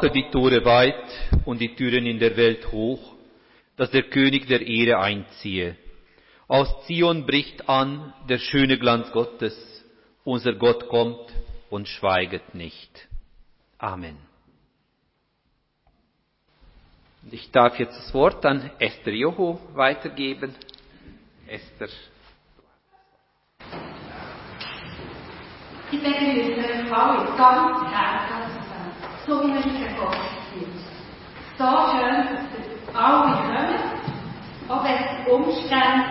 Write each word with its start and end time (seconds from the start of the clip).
Mache 0.00 0.12
die 0.12 0.30
Tore 0.30 0.64
weit 0.64 1.04
und 1.44 1.60
die 1.60 1.74
Türen 1.74 2.06
in 2.06 2.18
der 2.18 2.34
Welt 2.34 2.72
hoch, 2.72 3.16
dass 3.76 3.90
der 3.90 4.04
König 4.04 4.46
der 4.46 4.66
Ehre 4.66 4.98
einziehe. 4.98 5.76
Aus 6.48 6.86
Zion 6.86 7.26
bricht 7.26 7.68
an 7.68 8.14
der 8.26 8.38
schöne 8.38 8.78
Glanz 8.78 9.12
Gottes. 9.12 9.54
Unser 10.24 10.54
Gott 10.54 10.88
kommt 10.88 11.30
und 11.68 11.86
schweiget 11.86 12.54
nicht. 12.54 13.08
Amen. 13.76 14.16
Ich 17.30 17.50
darf 17.50 17.78
jetzt 17.78 17.98
das 17.98 18.14
Wort 18.14 18.46
an 18.46 18.70
Esther 18.78 19.12
Joho 19.12 19.60
weitergeben. 19.74 20.54
Esther. 21.46 21.88
Ich 25.92 26.02
begrüße 26.02 26.58
euch 26.58 26.90
alle 26.90 27.26
ganz 27.36 27.92
herzlich 27.92 28.49
so 29.30 29.40
wie 29.44 29.54
wir 29.54 29.90
Gottesdienst. 29.94 30.90
So 31.56 31.64
schön, 31.92 32.16
dass 32.34 32.96
alle 32.96 33.32
kommen, 33.32 33.78
auch 34.68 34.82
wenn 34.82 34.98
die 34.98 35.30
Umstände 35.30 36.04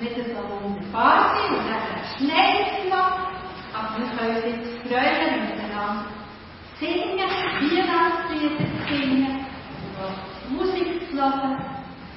nicht 0.00 0.16
so 0.16 0.42
wunderbar 0.50 1.36
sind 1.36 1.56
und 1.56 1.66
es 1.70 2.16
schnell 2.16 2.90
noch, 2.90 3.30
aber 3.72 3.96
wir 3.96 4.08
können 4.18 4.58
jetzt 4.58 4.88
freuen, 4.88 5.50
miteinander 5.50 6.04
singen, 6.80 7.30
Weihnachtslieder 7.60 8.66
singen 8.88 9.46
und 10.02 10.58
Musik 10.58 11.08
zu 11.10 11.16
hören. 11.16 11.64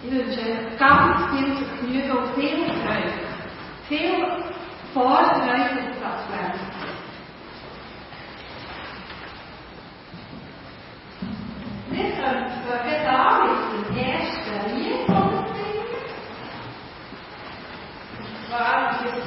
Ich 0.01 0.11
wünsche 0.11 0.41
euch 0.41 0.79
ganz 0.79 1.21
viel 1.31 1.55
Vergnügen 1.55 2.11
und 2.17 2.33
viel 2.33 2.65
Freude. 2.81 3.13
Viel 3.87 4.25
Vorfreude 4.91 5.96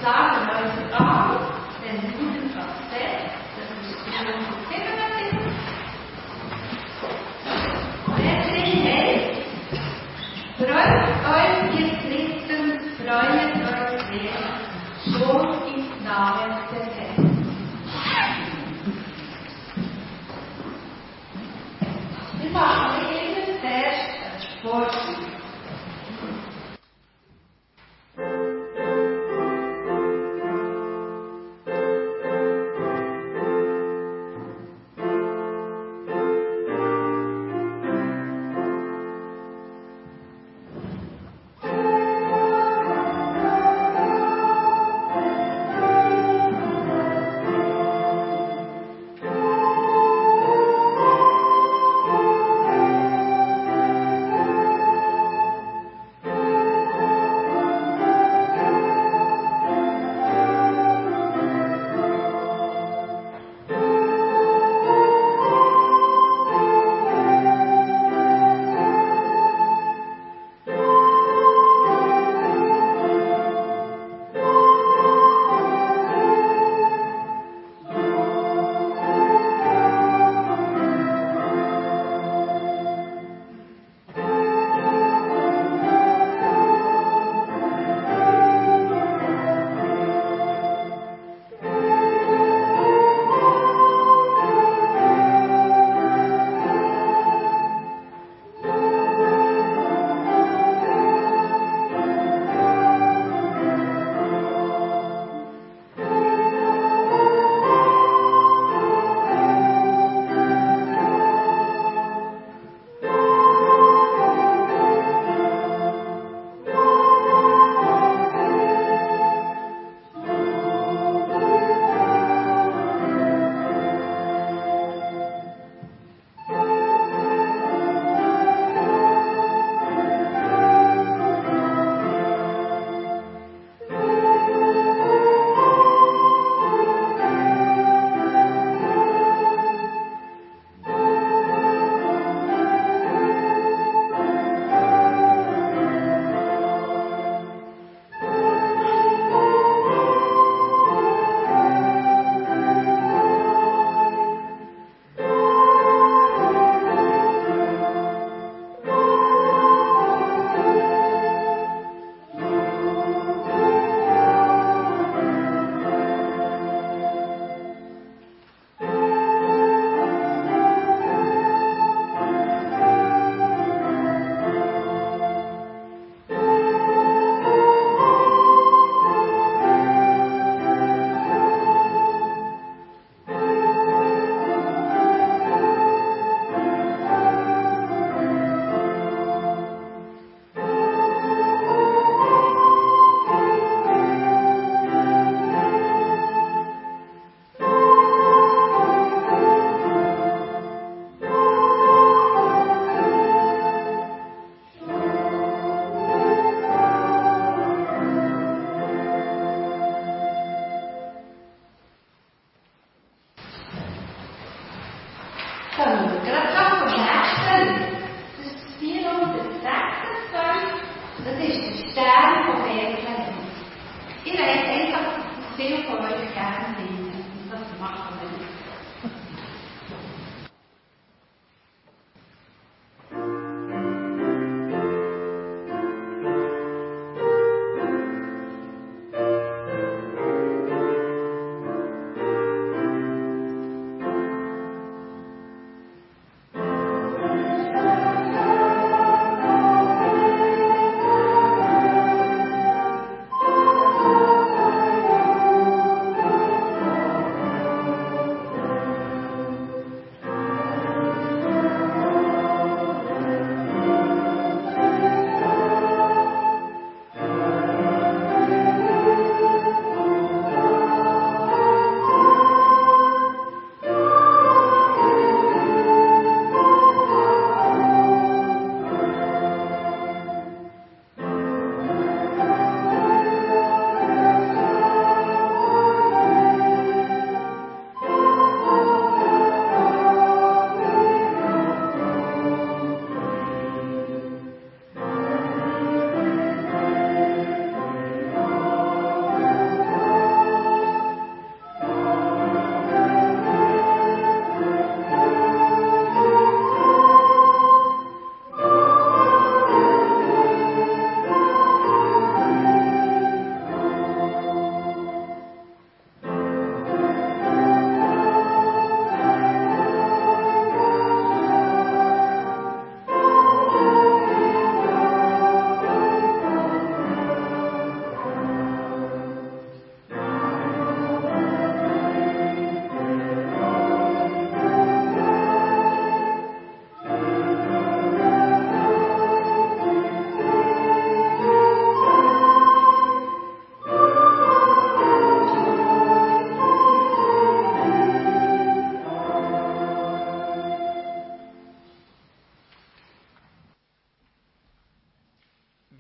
zwar, 0.00 0.39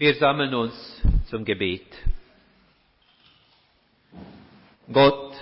Wir 0.00 0.14
sammeln 0.14 0.54
uns 0.54 1.02
zum 1.28 1.44
Gebet. 1.44 1.84
Gott, 4.90 5.36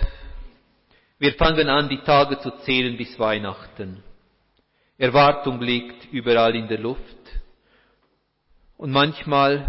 wir 1.17 1.33
fangen 1.35 1.69
an, 1.69 1.87
die 1.87 2.01
Tage 2.01 2.39
zu 2.39 2.51
zählen 2.65 2.97
bis 2.97 3.17
Weihnachten. 3.17 4.03
Erwartung 4.97 5.61
liegt 5.61 6.11
überall 6.11 6.57
in 6.57 6.67
der 6.67 6.79
Luft 6.79 6.99
und 8.75 8.91
manchmal 8.91 9.65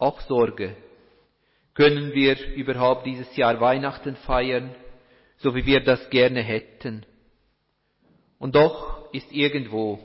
auch 0.00 0.20
Sorge. 0.22 0.76
Können 1.74 2.12
wir 2.12 2.44
überhaupt 2.56 3.06
dieses 3.06 3.36
Jahr 3.36 3.60
Weihnachten 3.60 4.16
feiern, 4.16 4.74
so 5.36 5.54
wie 5.54 5.64
wir 5.64 5.78
das 5.84 6.10
gerne 6.10 6.42
hätten? 6.42 7.06
Und 8.40 8.56
doch 8.56 9.12
ist 9.12 9.30
irgendwo 9.30 10.00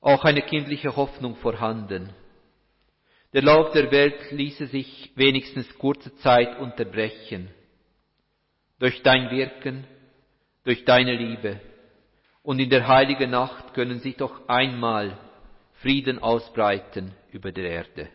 auch 0.00 0.22
eine 0.22 0.42
kindliche 0.42 0.94
Hoffnung 0.94 1.34
vorhanden. 1.34 2.14
Der 3.34 3.42
Lauf 3.42 3.72
der 3.72 3.90
Welt 3.90 4.30
ließe 4.30 4.68
sich 4.68 5.12
wenigstens 5.14 5.76
kurze 5.78 6.14
Zeit 6.16 6.58
unterbrechen. 6.58 7.50
Durch 8.78 9.02
dein 9.02 9.30
Wirken, 9.30 9.86
durch 10.64 10.84
deine 10.84 11.14
Liebe. 11.14 11.60
Und 12.42 12.58
in 12.58 12.70
der 12.70 12.88
heiligen 12.88 13.30
Nacht 13.30 13.74
können 13.74 14.00
sich 14.00 14.16
doch 14.16 14.48
einmal 14.48 15.18
Frieden 15.82 16.18
ausbreiten 16.18 17.12
über 17.30 17.52
der 17.52 17.70
Erde. 17.70 18.08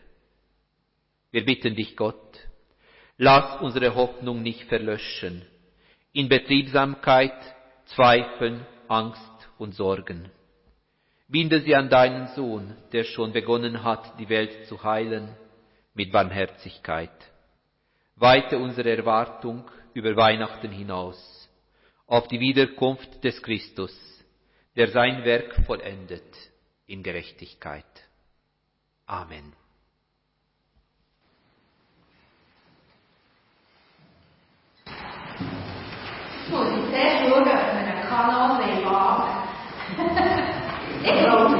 Wir 1.30 1.44
bitten 1.44 1.76
dich, 1.76 1.96
Gott, 1.96 2.38
lass 3.16 3.60
unsere 3.60 3.94
Hoffnung 3.94 4.42
nicht 4.42 4.64
verlöschen. 4.64 5.42
In 6.12 6.28
Betriebsamkeit, 6.28 7.34
Zweifeln, 7.86 8.66
Angst 8.88 9.48
und 9.58 9.74
Sorgen. 9.74 10.30
Binde 11.28 11.60
sie 11.60 11.74
an 11.74 11.88
deinen 11.88 12.28
Sohn, 12.28 12.76
der 12.92 13.04
schon 13.04 13.32
begonnen 13.32 13.82
hat, 13.82 14.18
die 14.18 14.28
Welt 14.28 14.66
zu 14.66 14.82
heilen, 14.82 15.34
mit 15.94 16.12
Barmherzigkeit. 16.12 17.10
Weite 18.16 18.58
unsere 18.58 18.94
Erwartung 18.94 19.64
über 19.94 20.16
Weihnachten 20.16 20.70
hinaus 20.70 21.48
auf 22.06 22.28
die 22.28 22.40
Wiederkunft 22.40 23.24
des 23.24 23.42
Christus, 23.42 23.92
der 24.76 24.88
sein 24.90 25.24
Werk 25.24 25.54
vollendet 25.66 26.22
in 26.86 27.02
Gerechtigkeit. 27.02 27.84
Amen. 29.06 29.52
Es 41.04 41.53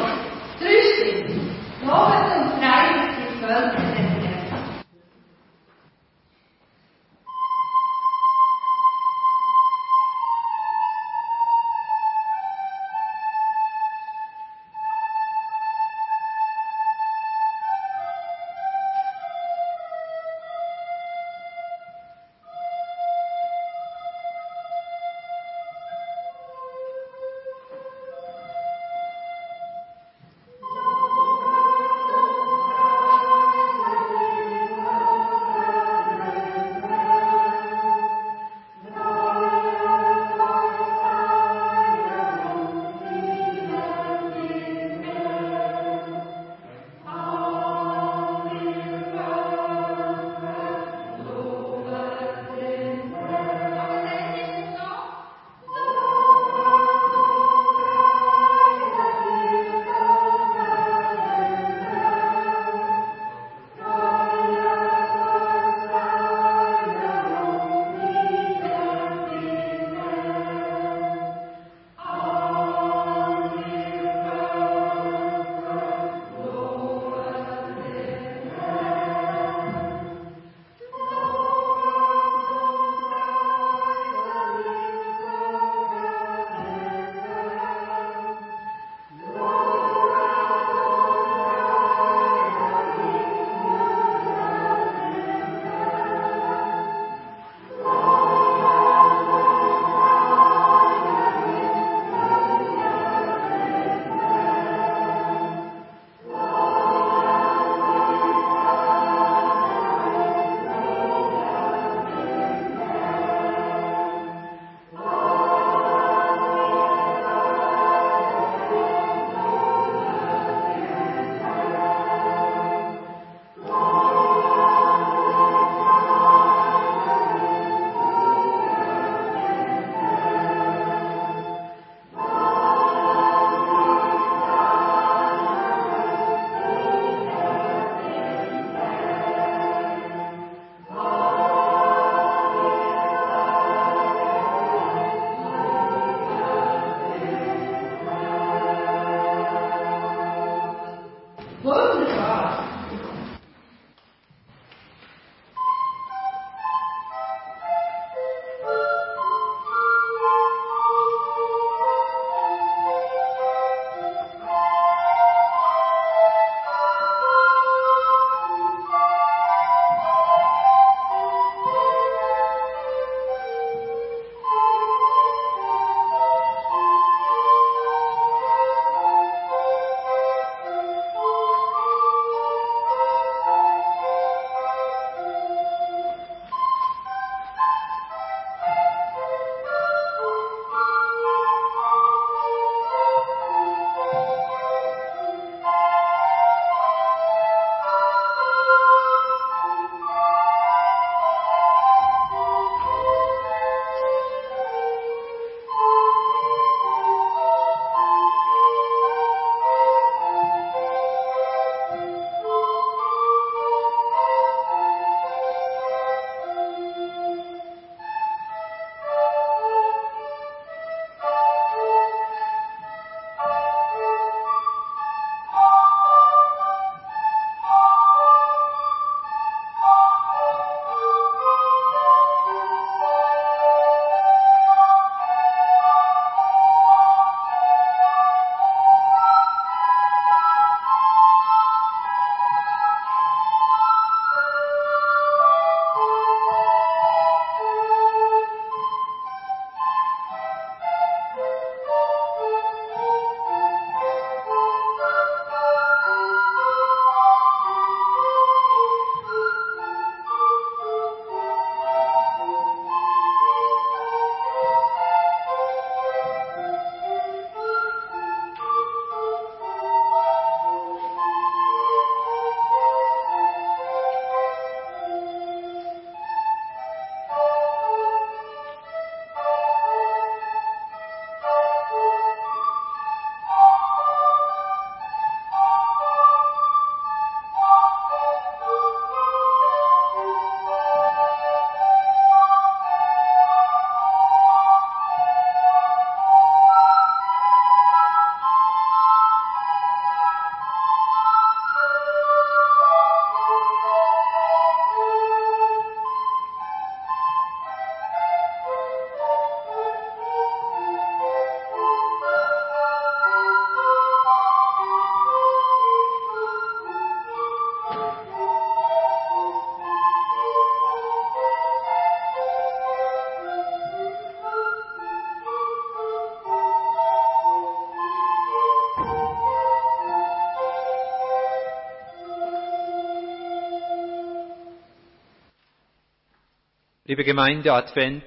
Liebe 337.14 337.26
Gemeinde, 337.26 337.72
Advent 337.72 338.24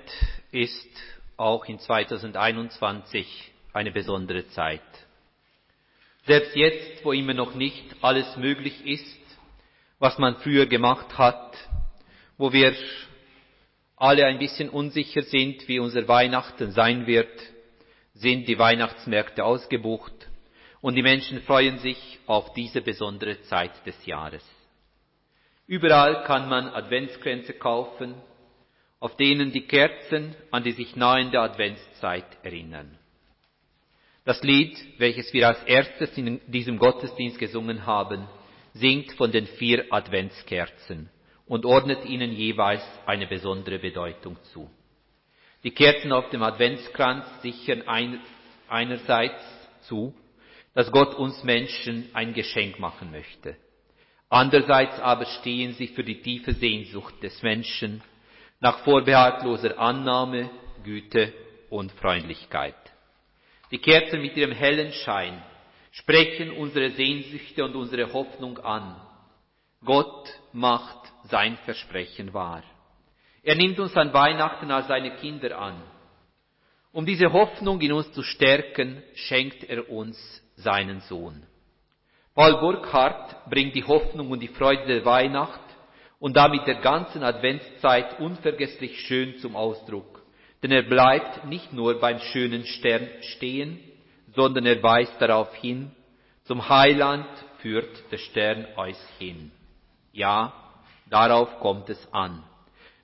ist 0.49 0.87
auch 1.35 1.65
in 1.65 1.77
2021 1.77 3.51
eine 3.73 3.91
besondere 3.91 4.47
Zeit. 4.47 4.79
Selbst 6.25 6.55
jetzt, 6.55 7.03
wo 7.03 7.11
immer 7.11 7.33
noch 7.33 7.53
nicht 7.53 7.83
alles 7.99 8.37
möglich 8.37 8.85
ist, 8.85 9.19
was 9.99 10.17
man 10.19 10.37
früher 10.37 10.67
gemacht 10.67 11.17
hat, 11.17 11.57
wo 12.37 12.53
wir 12.53 12.73
alle 13.97 14.25
ein 14.25 14.39
bisschen 14.39 14.69
unsicher 14.69 15.23
sind, 15.23 15.67
wie 15.67 15.79
unser 15.79 16.07
Weihnachten 16.07 16.71
sein 16.71 17.07
wird, 17.07 17.41
sind 18.13 18.47
die 18.47 18.57
Weihnachtsmärkte 18.57 19.43
ausgebucht 19.43 20.29
und 20.79 20.95
die 20.95 21.03
Menschen 21.03 21.41
freuen 21.41 21.79
sich 21.79 22.19
auf 22.25 22.53
diese 22.53 22.79
besondere 22.79 23.41
Zeit 23.41 23.85
des 23.85 24.05
Jahres. 24.05 24.45
Überall 25.65 26.23
kann 26.23 26.47
man 26.47 26.69
Adventskränze 26.69 27.51
kaufen, 27.51 28.15
auf 28.99 29.15
denen 29.15 29.51
die 29.51 29.67
Kerzen 29.67 30.35
an 30.51 30.63
die 30.63 30.71
sich 30.71 30.95
nahende 30.95 31.39
Adventszeit 31.39 32.25
erinnern. 32.43 32.97
Das 34.25 34.43
Lied, 34.43 34.77
welches 34.97 35.31
wir 35.33 35.47
als 35.47 35.63
erstes 35.63 36.17
in 36.17 36.41
diesem 36.47 36.79
Gottesdienst 36.79 37.39
gesungen 37.39 37.85
haben, 37.85 38.27
singt 38.73 39.13
von 39.13 39.31
den 39.31 39.47
vier 39.47 39.85
Adventskerzen 39.91 41.09
und 41.45 41.65
ordnet 41.65 42.05
ihnen 42.05 42.33
jeweils 42.33 42.83
eine 43.05 43.27
besondere 43.27 43.79
Bedeutung 43.79 44.37
zu. 44.51 44.69
Die 45.63 45.71
Kerzen 45.71 46.11
auf 46.11 46.29
dem 46.29 46.43
Adventskranz 46.43 47.25
sichern 47.41 47.87
ein, 47.87 48.19
einerseits 48.67 49.41
zu, 49.81 50.13
dass 50.73 50.91
Gott 50.91 51.15
uns 51.15 51.43
Menschen 51.43 52.09
ein 52.13 52.33
Geschenk 52.33 52.79
machen 52.79 53.11
möchte. 53.11 53.55
Andererseits 54.29 54.99
aber 54.99 55.25
stehen 55.25 55.73
sie 55.73 55.87
für 55.87 56.03
die 56.03 56.21
tiefe 56.21 56.53
Sehnsucht 56.53 57.15
des 57.23 57.41
Menschen 57.41 58.03
nach 58.59 58.79
vorbehaltloser 58.79 59.77
Annahme, 59.77 60.49
Güte 60.83 61.33
und 61.69 61.91
Freundlichkeit. 61.93 62.75
Die 63.71 63.79
Kerzen 63.79 64.21
mit 64.21 64.35
ihrem 64.37 64.53
hellen 64.53 64.91
Schein 64.93 65.41
sprechen 65.91 66.51
unsere 66.51 66.91
Sehnsüchte 66.91 67.65
und 67.65 67.75
unsere 67.75 68.11
Hoffnung 68.13 68.57
an. 68.59 68.95
Gott 69.83 70.27
macht 70.53 71.11
sein 71.23 71.57
Versprechen 71.65 72.33
wahr. 72.33 72.63
Er 73.43 73.55
nimmt 73.55 73.79
uns 73.79 73.95
an 73.95 74.13
Weihnachten 74.13 74.71
als 74.71 74.87
seine 74.87 75.15
Kinder 75.17 75.57
an. 75.57 75.81
Um 76.91 77.05
diese 77.05 77.31
Hoffnung 77.31 77.79
in 77.81 77.91
uns 77.91 78.11
zu 78.13 78.23
stärken, 78.23 79.03
schenkt 79.13 79.63
er 79.63 79.89
uns 79.89 80.17
seinen 80.55 81.01
Sohn. 81.01 81.45
Paul 82.33 82.59
Burkhardt 82.59 83.49
bringt 83.49 83.75
die 83.75 83.83
Hoffnung 83.83 84.31
und 84.31 84.39
die 84.39 84.47
Freude 84.47 84.85
der 84.87 85.05
Weihnacht 85.05 85.61
und 86.19 86.35
damit 86.35 86.65
der 86.65 86.75
ganzen 86.75 87.23
Adventszeit 87.23 88.19
unvergesslich 88.19 88.99
schön 89.01 89.37
zum 89.37 89.55
Ausdruck. 89.55 90.23
Denn 90.63 90.71
er 90.71 90.83
bleibt 90.83 91.45
nicht 91.45 91.71
nur 91.73 91.99
beim 91.99 92.19
schönen 92.19 92.65
Stern 92.65 93.07
stehen, 93.21 93.79
sondern 94.33 94.65
er 94.65 94.81
weist 94.81 95.15
darauf 95.19 95.53
hin, 95.55 95.91
zum 96.43 96.67
Heiland 96.69 97.27
führt 97.59 98.11
der 98.11 98.17
Stern 98.17 98.65
euch 98.77 98.97
hin. 99.19 99.51
Ja, 100.13 100.53
darauf 101.09 101.59
kommt 101.59 101.89
es 101.89 102.13
an. 102.13 102.43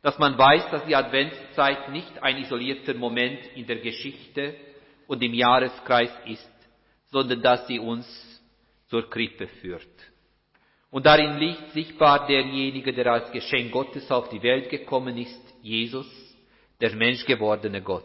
Dass 0.01 0.17
man 0.17 0.37
weiß, 0.37 0.71
dass 0.71 0.85
die 0.85 0.95
Adventszeit 0.95 1.89
nicht 1.89 2.21
ein 2.21 2.37
isolierter 2.37 2.93
Moment 2.93 3.45
in 3.55 3.67
der 3.67 3.77
Geschichte 3.77 4.55
und 5.07 5.21
im 5.21 5.33
Jahreskreis 5.33 6.11
ist, 6.25 6.51
sondern 7.07 7.41
dass 7.41 7.67
sie 7.67 7.79
uns 7.79 8.05
zur 8.87 9.09
Krippe 9.09 9.47
führt. 9.47 10.12
Und 10.93 11.07
darin 11.07 11.39
liegt 11.39 11.71
sichtbar 11.71 12.27
derjenige, 12.27 12.93
der 12.93 13.07
als 13.07 13.31
Geschenk 13.31 13.71
Gottes 13.71 14.11
auf 14.11 14.29
die 14.29 14.43
Welt 14.43 14.69
gekommen 14.69 15.17
ist, 15.17 15.41
Jesus, 15.63 16.05
der 16.79 16.95
menschgewordene 16.95 17.81
Gott. 17.81 18.03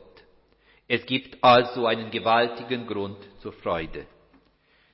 Es 0.89 1.05
gibt 1.05 1.37
also 1.45 1.85
einen 1.85 2.11
gewaltigen 2.11 2.87
Grund 2.87 3.19
zur 3.41 3.53
Freude. 3.53 4.07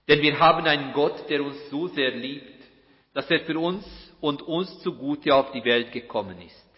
Denn 0.08 0.20
wir 0.22 0.40
haben 0.40 0.66
einen 0.66 0.92
Gott, 0.92 1.30
der 1.30 1.44
uns 1.44 1.70
so 1.70 1.86
sehr 1.86 2.10
liebt, 2.10 2.64
dass 3.12 3.30
er 3.30 3.38
für 3.44 3.56
uns 3.60 3.86
und 4.20 4.42
uns 4.42 4.76
zugute 4.80 5.32
auf 5.32 5.52
die 5.52 5.64
Welt 5.64 5.92
gekommen 5.92 6.40
ist. 6.40 6.70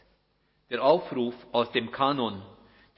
Der 0.69 0.85
Aufruf 0.85 1.35
aus 1.51 1.73
dem 1.73 1.91
Kanon, 1.93 2.43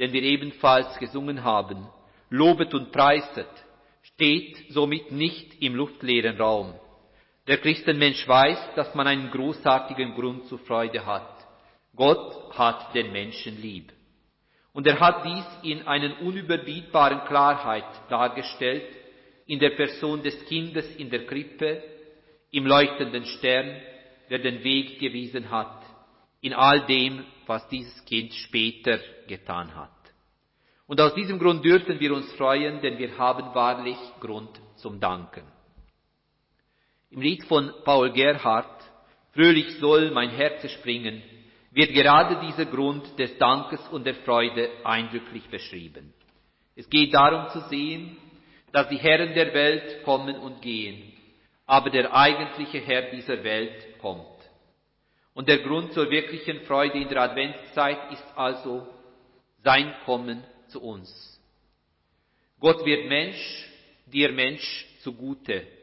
den 0.00 0.12
wir 0.12 0.24
ebenfalls 0.24 0.98
gesungen 0.98 1.44
haben, 1.44 1.86
lobet 2.30 2.74
und 2.74 2.90
preiset, 2.90 3.46
steht 4.02 4.56
somit 4.70 5.12
nicht 5.12 5.62
im 5.62 5.76
luftleeren 5.76 6.36
Raum. 6.36 6.74
Der 7.48 7.56
Christenmensch 7.56 8.28
weiß, 8.28 8.74
dass 8.76 8.94
man 8.94 9.06
einen 9.06 9.30
großartigen 9.30 10.14
Grund 10.14 10.44
zur 10.48 10.58
Freude 10.58 11.06
hat. 11.06 11.34
Gott 11.96 12.52
hat 12.58 12.94
den 12.94 13.10
Menschen 13.10 13.58
lieb. 13.62 13.90
Und 14.74 14.86
er 14.86 15.00
hat 15.00 15.24
dies 15.24 15.46
in 15.62 15.86
einer 15.88 16.20
unüberbietbaren 16.20 17.24
Klarheit 17.24 17.86
dargestellt, 18.10 18.84
in 19.46 19.58
der 19.58 19.70
Person 19.70 20.22
des 20.22 20.44
Kindes 20.44 20.94
in 20.96 21.08
der 21.08 21.24
Krippe, 21.24 21.82
im 22.50 22.66
leuchtenden 22.66 23.24
Stern, 23.24 23.80
der 24.28 24.40
den 24.40 24.62
Weg 24.62 24.98
gewiesen 25.00 25.50
hat, 25.50 25.82
in 26.42 26.52
all 26.52 26.84
dem, 26.84 27.24
was 27.46 27.66
dieses 27.68 28.04
Kind 28.04 28.34
später 28.34 29.00
getan 29.26 29.74
hat. 29.74 29.90
Und 30.86 31.00
aus 31.00 31.14
diesem 31.14 31.38
Grund 31.38 31.64
dürfen 31.64 31.98
wir 31.98 32.12
uns 32.12 32.30
freuen, 32.34 32.82
denn 32.82 32.98
wir 32.98 33.16
haben 33.16 33.54
wahrlich 33.54 33.96
Grund 34.20 34.50
zum 34.76 35.00
Danken. 35.00 35.57
Im 37.10 37.22
Lied 37.22 37.44
von 37.44 37.72
Paul 37.84 38.12
Gerhardt, 38.12 38.78
Fröhlich 39.32 39.78
soll 39.78 40.10
mein 40.10 40.30
Herz 40.30 40.68
springen, 40.72 41.22
wird 41.70 41.92
gerade 41.92 42.44
dieser 42.46 42.66
Grund 42.66 43.18
des 43.18 43.36
Dankes 43.38 43.80
und 43.88 44.04
der 44.04 44.16
Freude 44.16 44.68
eindrücklich 44.84 45.44
beschrieben. 45.48 46.12
Es 46.74 46.88
geht 46.90 47.14
darum 47.14 47.48
zu 47.50 47.60
sehen, 47.68 48.16
dass 48.72 48.88
die 48.88 48.98
Herren 48.98 49.34
der 49.34 49.54
Welt 49.54 50.02
kommen 50.02 50.36
und 50.36 50.60
gehen, 50.60 51.12
aber 51.66 51.90
der 51.90 52.12
eigentliche 52.14 52.78
Herr 52.80 53.10
dieser 53.10 53.42
Welt 53.44 53.98
kommt. 54.00 54.26
Und 55.34 55.48
der 55.48 55.58
Grund 55.58 55.92
zur 55.92 56.10
wirklichen 56.10 56.62
Freude 56.62 56.98
in 56.98 57.08
der 57.08 57.22
Adventszeit 57.22 58.12
ist 58.12 58.26
also 58.34 58.86
sein 59.62 59.94
Kommen 60.04 60.42
zu 60.66 60.82
uns. 60.82 61.40
Gott 62.58 62.84
wird 62.84 63.06
Mensch, 63.08 63.68
dir 64.06 64.32
Mensch 64.32 64.86
zugute. 65.00 65.77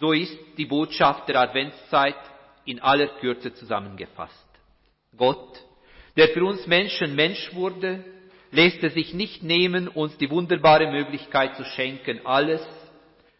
So 0.00 0.12
ist 0.12 0.36
die 0.56 0.66
Botschaft 0.66 1.28
der 1.28 1.40
Adventszeit 1.40 2.16
in 2.64 2.80
aller 2.80 3.08
Kürze 3.18 3.52
zusammengefasst. 3.54 4.46
Gott, 5.16 5.60
der 6.16 6.28
für 6.28 6.44
uns 6.44 6.66
Menschen 6.66 7.16
Mensch 7.16 7.52
wurde, 7.54 8.04
lässt 8.52 8.82
es 8.82 8.94
sich 8.94 9.12
nicht 9.12 9.42
nehmen, 9.42 9.88
uns 9.88 10.16
die 10.18 10.30
wunderbare 10.30 10.90
Möglichkeit 10.90 11.56
zu 11.56 11.64
schenken, 11.64 12.20
alles 12.24 12.64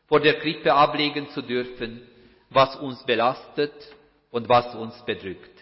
vor 0.07 0.21
der 0.21 0.41
Krippe 0.41 0.75
ablegen 0.75 1.29
zu 1.31 1.43
dürfen, 1.43 2.03
was 2.51 2.75
uns 2.77 3.05
belastet 3.05 3.75
und 4.31 4.49
was 4.49 4.75
uns 4.75 4.95
bedrückt. 5.05 5.59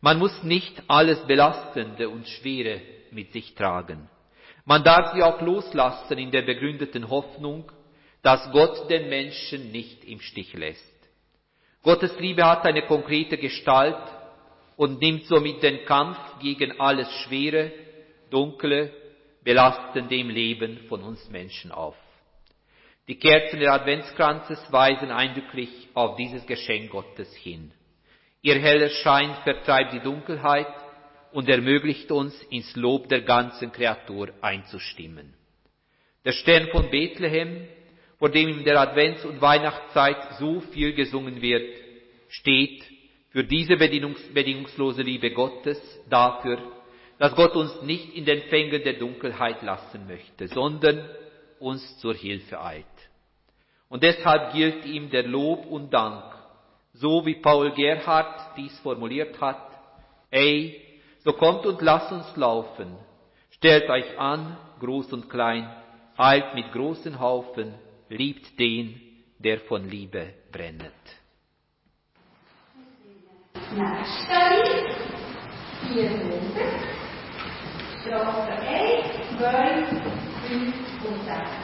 Man 0.00 0.18
muss 0.18 0.42
nicht 0.42 0.82
alles 0.86 1.18
Belastende 1.26 2.08
und 2.08 2.28
Schwere 2.28 2.80
mit 3.10 3.32
sich 3.32 3.54
tragen. 3.54 4.08
Man 4.64 4.84
darf 4.84 5.12
sie 5.12 5.22
auch 5.22 5.40
loslassen 5.40 6.18
in 6.18 6.30
der 6.30 6.42
begründeten 6.42 7.08
Hoffnung, 7.10 7.70
dass 8.24 8.50
Gott 8.52 8.90
den 8.90 9.10
Menschen 9.10 9.70
nicht 9.70 10.02
im 10.02 10.18
Stich 10.18 10.54
lässt. 10.54 10.82
Gottes 11.82 12.18
Liebe 12.18 12.42
hat 12.42 12.64
eine 12.64 12.86
konkrete 12.86 13.36
Gestalt 13.36 14.00
und 14.76 14.98
nimmt 14.98 15.26
somit 15.26 15.62
den 15.62 15.84
Kampf 15.84 16.18
gegen 16.40 16.80
alles 16.80 17.12
Schwere, 17.20 17.70
Dunkle, 18.30 18.90
Belastende 19.42 20.16
im 20.16 20.30
Leben 20.30 20.78
von 20.88 21.02
uns 21.02 21.28
Menschen 21.28 21.70
auf. 21.70 21.96
Die 23.08 23.18
Kerzen 23.18 23.60
der 23.60 23.74
Adventskranzes 23.74 24.72
weisen 24.72 25.10
eindrücklich 25.10 25.68
auf 25.92 26.16
dieses 26.16 26.46
Geschenk 26.46 26.92
Gottes 26.92 27.30
hin. 27.36 27.72
Ihr 28.40 28.58
heller 28.58 28.88
Schein 28.88 29.36
vertreibt 29.44 29.92
die 29.92 30.00
Dunkelheit 30.00 30.74
und 31.32 31.50
ermöglicht 31.50 32.10
uns, 32.10 32.34
ins 32.44 32.74
Lob 32.74 33.10
der 33.10 33.20
ganzen 33.20 33.70
Kreatur 33.70 34.30
einzustimmen. 34.40 35.34
Der 36.24 36.32
Stern 36.32 36.68
von 36.68 36.90
Bethlehem, 36.90 37.68
vor 38.24 38.30
dem 38.30 38.48
in 38.48 38.64
der 38.64 38.80
Advents- 38.80 39.26
und 39.26 39.42
Weihnachtszeit 39.42 40.16
so 40.38 40.60
viel 40.60 40.94
gesungen 40.94 41.42
wird, 41.42 41.76
steht 42.30 42.82
für 43.28 43.44
diese 43.44 43.76
bedingungslose 43.76 45.02
Liebe 45.02 45.30
Gottes 45.32 45.78
dafür, 46.08 46.56
dass 47.18 47.34
Gott 47.34 47.54
uns 47.54 47.82
nicht 47.82 48.14
in 48.16 48.24
den 48.24 48.40
Fängen 48.44 48.82
der 48.82 48.94
Dunkelheit 48.94 49.60
lassen 49.60 50.06
möchte, 50.06 50.48
sondern 50.48 51.06
uns 51.58 51.98
zur 51.98 52.14
Hilfe 52.14 52.62
eilt. 52.62 52.86
Und 53.90 54.02
deshalb 54.02 54.54
gilt 54.54 54.86
ihm 54.86 55.10
der 55.10 55.24
Lob 55.24 55.66
und 55.66 55.92
Dank, 55.92 56.24
so 56.94 57.26
wie 57.26 57.42
Paul 57.42 57.72
Gerhard 57.72 58.56
dies 58.56 58.78
formuliert 58.78 59.38
hat, 59.38 59.68
ey, 60.30 60.80
so 61.18 61.34
kommt 61.34 61.66
und 61.66 61.82
lasst 61.82 62.10
uns 62.10 62.34
laufen. 62.36 62.96
Stellt 63.50 63.90
euch 63.90 64.18
an, 64.18 64.56
groß 64.80 65.12
und 65.12 65.28
klein, 65.28 65.70
eilt 66.16 66.54
mit 66.54 66.72
großen 66.72 67.20
Haufen, 67.20 67.74
liebt 68.08 68.58
den, 68.58 69.00
der 69.38 69.60
von 69.60 69.88
Liebe 69.88 70.34
400, 70.50 70.92
Strophe 78.02 78.52
1, 78.52 79.38
2, 79.38 79.86
5 80.48 81.04
und 81.04 81.24
6. 81.24 81.63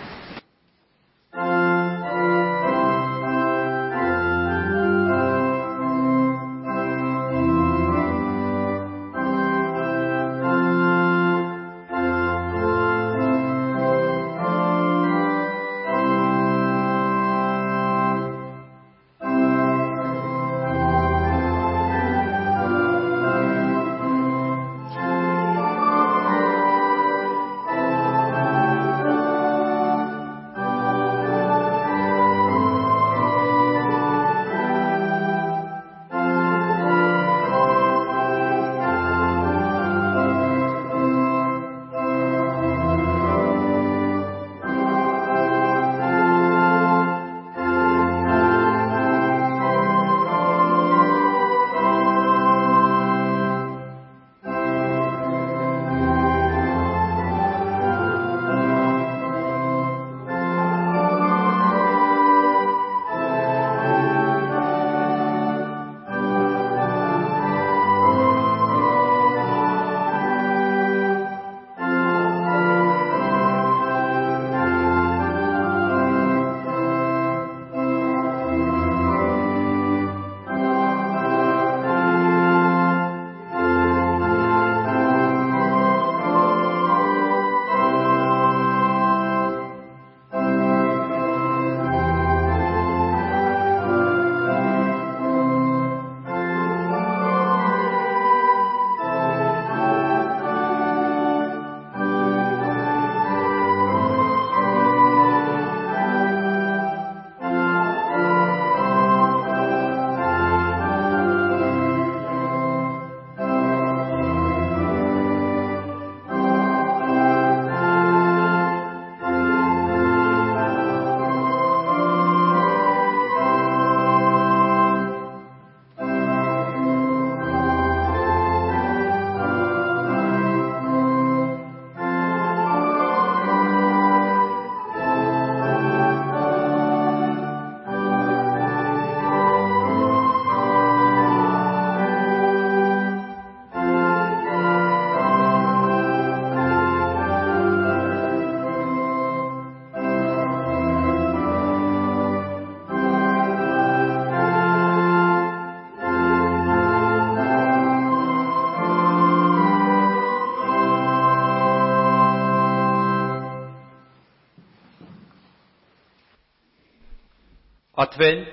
Advent 168.21 168.49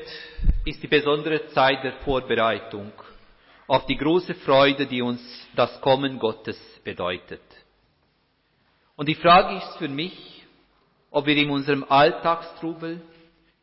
ist 0.64 0.82
die 0.82 0.88
besondere 0.88 1.46
Zeit 1.48 1.84
der 1.84 1.92
Vorbereitung 2.06 2.90
auf 3.68 3.86
die 3.86 3.98
große 3.98 4.34
Freude, 4.36 4.86
die 4.86 5.02
uns 5.02 5.20
das 5.58 5.82
Kommen 5.82 6.20
Gottes 6.20 6.58
bedeutet. 6.86 7.42
Und 8.96 9.10
die 9.10 9.16
Frage 9.16 9.58
ist 9.58 9.78
für 9.78 9.90
mich, 9.90 10.46
ob 11.12 11.26
wir 11.26 11.36
in 11.36 11.50
unserem 11.50 11.84
Alltagstrubel, 11.84 13.02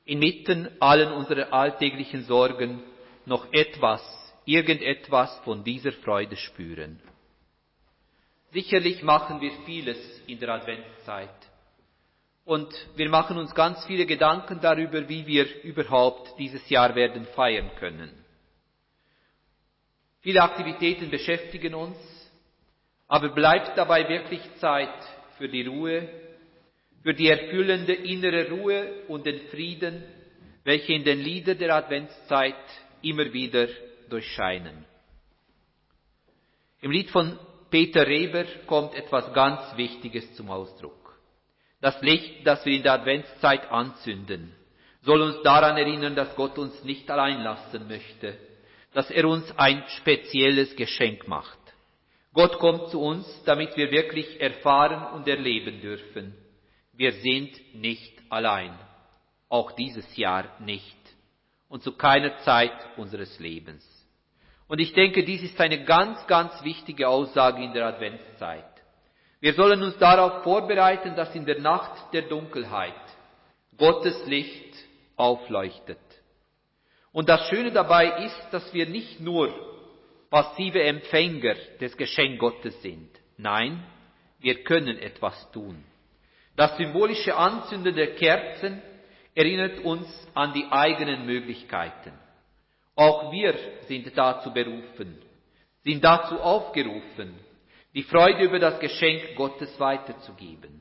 inmitten 0.05 0.69
allen 0.79 1.11
unserer 1.11 1.51
alltäglichen 1.55 2.25
Sorgen, 2.25 2.83
noch 3.25 3.51
etwas, 3.51 4.03
irgendetwas 4.45 5.35
von 5.43 5.65
dieser 5.65 5.93
Freude 5.93 6.37
spüren. 6.37 7.01
Sicherlich 8.53 9.03
machen 9.03 9.41
wir 9.41 9.53
vieles 9.65 9.97
in 10.27 10.39
der 10.39 10.51
Adventszeit. 10.51 11.31
Und 12.45 12.69
wir 12.97 13.09
machen 13.09 13.39
uns 13.39 13.55
ganz 13.55 13.85
viele 13.87 14.05
Gedanken 14.05 14.61
darüber, 14.61 15.09
wie 15.09 15.27
wir 15.27 15.63
überhaupt 15.63 16.39
dieses 16.39 16.69
Jahr 16.69 16.95
werden 16.95 17.27
feiern 17.35 17.71
können. 17.77 18.13
Viele 20.21 20.43
Aktivitäten 20.43 21.11
beschäftigen 21.11 21.75
uns, 21.75 21.97
aber 23.09 23.31
bleibt 23.31 23.77
dabei 23.77 24.09
wirklich 24.09 24.43
Zeit 24.57 24.95
für 25.39 25.49
die 25.49 25.67
Ruhe, 25.67 26.09
für 27.03 27.15
die 27.15 27.29
erfüllende 27.29 27.93
innere 27.93 28.49
Ruhe 28.51 29.05
und 29.09 29.27
den 29.27 29.41
Frieden, 29.49 30.03
welche 30.65 30.95
in 30.95 31.05
den 31.05 31.21
Liedern 31.21 31.59
der 31.59 31.75
Adventszeit 31.75 32.55
immer 33.03 33.31
wieder 33.33 33.69
durchscheinen. 34.09 34.85
Im 36.81 36.91
Lied 36.91 37.11
von 37.11 37.39
Peter 37.71 38.07
Reber 38.07 38.45
kommt 38.67 38.95
etwas 38.95 39.33
ganz 39.33 39.77
Wichtiges 39.77 40.35
zum 40.35 40.51
Ausdruck. 40.51 41.04
Das 41.85 42.01
Licht, 42.01 42.47
das 42.47 42.65
wir 42.65 42.73
in 42.73 42.83
der 42.83 42.95
Adventszeit 42.95 43.71
anzünden, 43.71 44.55
soll 45.03 45.21
uns 45.21 45.43
daran 45.43 45.77
erinnern, 45.77 46.17
dass 46.17 46.35
Gott 46.35 46.57
uns 46.57 46.83
nicht 46.83 47.11
allein 47.11 47.43
lassen 47.43 47.87
möchte, 47.89 48.39
dass 48.95 49.11
er 49.11 49.29
uns 49.29 49.53
ein 49.59 49.85
spezielles 49.99 50.75
Geschenk 50.77 51.29
macht. 51.29 51.59
Gott 52.33 52.59
kommt 52.59 52.89
zu 52.89 53.03
uns, 53.03 53.27
damit 53.45 53.77
wir 53.77 53.91
wirklich 53.91 54.41
erfahren 54.41 55.13
und 55.13 55.29
erleben 55.29 55.83
dürfen. 55.83 56.35
Wir 56.95 57.13
sind 57.13 57.53
nicht 57.75 58.15
allein, 58.31 58.79
auch 59.51 59.73
dieses 59.73 60.17
Jahr 60.17 60.59
nicht 60.61 60.97
und 61.69 61.83
zu 61.83 61.93
keiner 61.93 62.39
Zeit 62.39 62.73
unseres 62.97 63.39
Lebens. 63.41 63.85
Und 64.69 64.79
ich 64.79 64.95
denke, 64.95 65.23
dies 65.23 65.43
ist 65.43 65.61
eine 65.61 65.85
ganz, 65.85 66.27
ganz 66.29 66.65
wichtige 66.65 67.09
Aussage 67.11 67.63
in 67.63 67.75
der 67.75 67.85
Adventszeit. 67.85 68.74
Wir 69.45 69.53
sollen 69.53 69.83
uns 69.83 69.99
darauf 69.99 70.43
vorbereiten, 70.43 71.15
dass 71.17 71.35
in 71.35 71.45
der 71.45 71.61
Nacht 71.61 72.15
der 72.15 72.23
Dunkelheit 72.23 72.95
Gottes 73.77 74.25
Licht 74.25 74.75
aufleuchtet. 75.17 75.99
Und 77.13 77.29
das 77.29 77.47
Schöne 77.51 77.71
dabei 77.71 78.25
ist, 78.25 78.49
dass 78.53 78.73
wir 78.73 78.89
nicht 78.89 79.21
nur 79.21 79.53
passive 80.31 80.83
Empfänger 80.83 81.57
des 81.79 81.95
Geschenk 81.95 82.39
Gottes 82.39 82.81
sind. 82.81 83.11
Nein, 83.37 83.85
wir 84.39 84.65
können 84.65 84.97
etwas 84.97 85.51
tun. 85.53 85.85
Das 86.57 86.79
symbolische 86.79 87.37
Anzünden 87.37 87.95
der 87.95 88.15
Kerzen 88.15 88.81
erinnert 89.35 89.81
uns 89.81 90.07
an 90.33 90.55
die 90.55 90.65
eigenen 90.71 91.27
Möglichkeiten. 91.27 92.15
Auch 92.97 93.31
wir 93.31 93.55
sind 93.89 94.11
dazu 94.17 94.55
berufen, 94.55 95.21
sind 95.83 96.03
dazu 96.03 96.41
aufgerufen, 96.41 97.44
die 97.95 98.03
Freude 98.03 98.45
über 98.45 98.59
das 98.59 98.81
Geschenk 98.81 99.37
Gottes 99.37 99.79
weiterzugeben. 99.79 100.81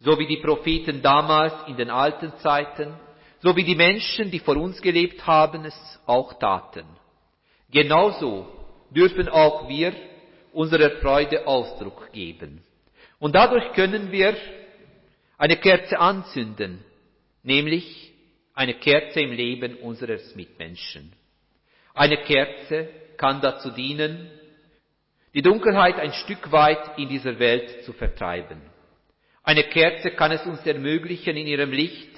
So 0.00 0.18
wie 0.18 0.26
die 0.26 0.42
Propheten 0.42 1.00
damals 1.00 1.54
in 1.66 1.76
den 1.76 1.90
alten 1.90 2.32
Zeiten, 2.38 2.94
so 3.40 3.56
wie 3.56 3.64
die 3.64 3.74
Menschen, 3.74 4.30
die 4.30 4.38
vor 4.38 4.56
uns 4.56 4.80
gelebt 4.82 5.26
haben, 5.26 5.64
es 5.64 6.00
auch 6.04 6.34
taten. 6.38 6.84
Genauso 7.70 8.46
dürfen 8.90 9.28
auch 9.28 9.68
wir 9.68 9.94
unserer 10.52 10.90
Freude 10.98 11.46
Ausdruck 11.46 12.12
geben. 12.12 12.62
Und 13.18 13.34
dadurch 13.34 13.72
können 13.72 14.12
wir 14.12 14.36
eine 15.38 15.56
Kerze 15.56 15.98
anzünden, 15.98 16.84
nämlich 17.42 18.12
eine 18.54 18.74
Kerze 18.74 19.20
im 19.20 19.32
Leben 19.32 19.76
unseres 19.76 20.34
Mitmenschen. 20.34 21.12
Eine 21.94 22.18
Kerze 22.24 22.88
kann 23.16 23.40
dazu 23.40 23.70
dienen, 23.70 24.30
die 25.36 25.42
Dunkelheit 25.42 26.00
ein 26.00 26.14
Stück 26.14 26.50
weit 26.50 26.96
in 26.98 27.10
dieser 27.10 27.38
Welt 27.38 27.84
zu 27.84 27.92
vertreiben. 27.92 28.58
Eine 29.42 29.64
Kerze 29.64 30.12
kann 30.12 30.32
es 30.32 30.46
uns 30.46 30.66
ermöglichen, 30.66 31.36
in 31.36 31.46
ihrem 31.46 31.72
Licht 31.72 32.08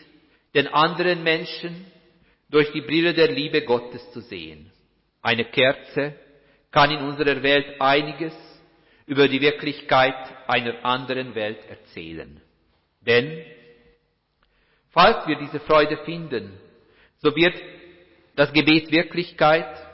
den 0.54 0.68
anderen 0.68 1.24
Menschen 1.24 1.84
durch 2.48 2.70
die 2.70 2.80
Brille 2.80 3.14
der 3.14 3.32
Liebe 3.32 3.62
Gottes 3.62 4.08
zu 4.12 4.20
sehen. 4.20 4.70
Eine 5.20 5.46
Kerze 5.46 6.14
kann 6.70 6.92
in 6.92 7.00
unserer 7.00 7.42
Welt 7.42 7.80
einiges 7.80 8.34
über 9.06 9.26
die 9.26 9.40
Wirklichkeit 9.40 10.14
einer 10.46 10.84
anderen 10.84 11.34
Welt 11.34 11.58
erzählen. 11.68 12.40
Denn 13.00 13.44
falls 14.90 15.26
wir 15.26 15.36
diese 15.38 15.58
Freude 15.58 15.96
finden, 16.04 16.52
so 17.16 17.34
wird 17.34 17.60
das 18.36 18.52
Gebet 18.52 18.92
Wirklichkeit, 18.92 19.87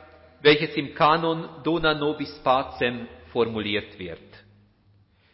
welches 0.44 0.76
im 0.76 0.94
Kanon 0.94 1.48
Dona 1.64 1.94
Nobis 1.94 2.38
Pacem 2.44 3.08
formuliert 3.32 3.98
wird. 3.98 4.20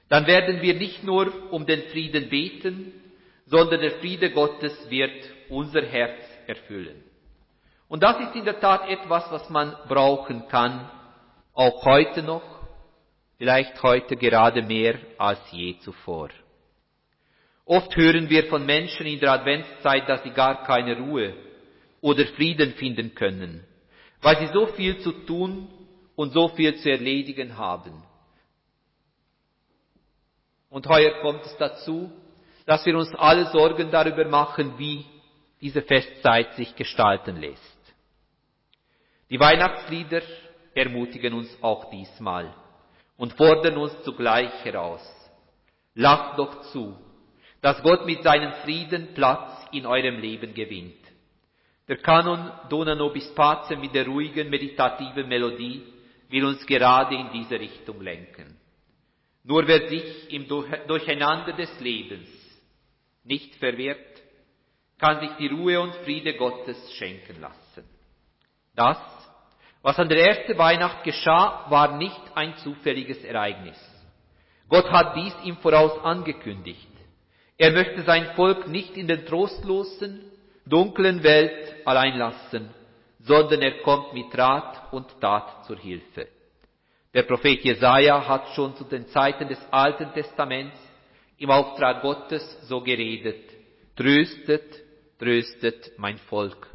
Dann 0.09 0.27
werden 0.29 0.63
wir 0.63 0.75
nicht 0.75 1.03
nur 1.03 1.53
um 1.53 1.67
den 1.67 1.83
Frieden 1.89 2.29
beten, 2.29 2.93
sondern 3.47 3.81
der 3.81 3.99
Friede 3.99 4.31
Gottes 4.31 4.89
wird 4.89 5.11
unser 5.49 5.83
Herz 5.83 6.21
erfüllen. 6.47 7.03
Und 7.89 8.05
das 8.05 8.21
ist 8.21 8.37
in 8.37 8.45
der 8.45 8.61
Tat 8.61 8.89
etwas, 8.89 9.25
was 9.33 9.51
man 9.51 9.75
brauchen 9.89 10.47
kann, 10.47 10.89
auch 11.55 11.85
heute 11.85 12.23
noch, 12.23 12.45
vielleicht 13.37 13.83
heute 13.83 14.15
gerade 14.15 14.63
mehr 14.63 14.95
als 15.19 15.41
je 15.51 15.77
zuvor. 15.81 16.29
Oft 17.65 17.97
hören 17.97 18.31
wir 18.31 18.45
von 18.45 18.65
Menschen 18.65 19.07
in 19.07 19.19
der 19.19 19.33
Adventszeit, 19.33 20.09
dass 20.09 20.23
sie 20.23 20.31
gar 20.31 20.63
keine 20.63 20.97
Ruhe 20.99 21.35
oder 22.01 22.25
Frieden 22.27 22.75
finden 22.75 23.13
können, 23.17 23.65
weil 24.21 24.39
sie 24.39 24.53
so 24.53 24.67
viel 24.67 24.99
zu 25.01 25.13
tun 25.13 25.69
und 26.17 26.33
so 26.33 26.49
viel 26.49 26.77
zu 26.77 26.91
erledigen 26.91 27.57
haben. 27.57 27.93
Und 30.69 30.87
heuer 30.87 31.21
kommt 31.21 31.45
es 31.45 31.57
dazu, 31.57 32.11
dass 32.67 32.85
wir 32.87 32.97
uns 32.97 33.13
alle 33.17 33.47
Sorgen 33.47 33.91
darüber 33.91 34.25
machen, 34.27 34.79
wie 34.79 35.05
diese 35.61 35.83
Festzeit 35.83 36.55
sich 36.55 36.75
gestalten 36.77 37.37
lässt. 37.37 37.81
Die 39.31 39.41
Weihnachtslieder 39.41 40.23
ermutigen 40.75 41.35
uns 41.35 41.57
auch 41.63 41.91
diesmal 41.91 42.55
und 43.17 43.33
fordern 43.35 43.77
uns 43.77 44.03
zugleich 44.03 44.53
heraus. 44.65 45.01
Lasst 45.95 46.39
doch 46.39 46.63
zu, 46.73 46.97
dass 47.61 47.83
Gott 47.83 48.07
mit 48.07 48.23
seinem 48.23 48.53
Frieden 48.63 49.15
Platz 49.15 49.51
in 49.73 49.87
eurem 49.87 50.19
Leben 50.19 50.55
gewinnt. 50.55 51.00
Der 51.91 51.97
Kanon 51.97 52.53
Dona 52.69 52.95
Nobis 52.95 53.35
Pace 53.35 53.77
mit 53.77 53.93
der 53.93 54.07
ruhigen, 54.07 54.49
meditativen 54.49 55.27
Melodie 55.27 55.83
will 56.29 56.45
uns 56.45 56.65
gerade 56.65 57.17
in 57.17 57.33
diese 57.33 57.59
Richtung 57.59 58.01
lenken. 58.01 58.57
Nur 59.43 59.67
wer 59.67 59.89
sich 59.89 60.33
im 60.33 60.47
Durcheinander 60.47 61.53
des 61.53 61.81
Lebens 61.81 62.29
nicht 63.25 63.57
verwirrt, 63.57 64.23
kann 65.01 65.19
sich 65.19 65.33
die 65.41 65.49
Ruhe 65.49 65.81
und 65.81 65.97
Friede 66.05 66.35
Gottes 66.35 66.79
schenken 66.93 67.41
lassen. 67.41 67.85
Das, 68.77 68.99
was 69.83 69.99
an 69.99 70.09
der 70.09 70.25
ersten 70.25 70.57
Weihnacht 70.57 71.03
geschah, 71.03 71.69
war 71.71 71.97
nicht 71.97 72.23
ein 72.37 72.57
zufälliges 72.59 73.25
Ereignis. 73.25 73.79
Gott 74.69 74.89
hat 74.93 75.17
dies 75.17 75.35
im 75.45 75.57
Voraus 75.57 75.99
angekündigt. 76.05 76.87
Er 77.59 77.73
möchte 77.73 78.03
sein 78.03 78.37
Volk 78.37 78.69
nicht 78.69 78.97
in 78.97 79.09
den 79.09 79.27
trostlosen, 79.27 80.30
dunklen 80.71 81.23
Welt 81.23 81.87
allein 81.87 82.17
lassen, 82.17 82.71
sondern 83.19 83.63
er 83.63 83.83
kommt 83.83 84.15
mit 84.15 84.37
Rat 84.37 84.93
und 84.93 85.21
Tat 85.21 85.67
zur 85.67 85.77
Hilfe. 85.77 86.29
Der 87.13 87.25
Prophet 87.25 87.63
Jesaja 87.63 88.27
hat 88.27 88.49
schon 88.55 88.77
zu 88.77 88.85
den 88.85 89.07
Zeiten 89.09 89.49
des 89.49 89.59
Alten 89.71 90.13
Testaments 90.13 90.79
im 91.39 91.51
Auftrag 91.51 92.03
Gottes 92.03 92.69
so 92.69 92.81
geredet. 92.81 93.51
Tröstet, 93.97 94.83
tröstet 95.19 95.93
mein 95.99 96.19
Volk. 96.19 96.69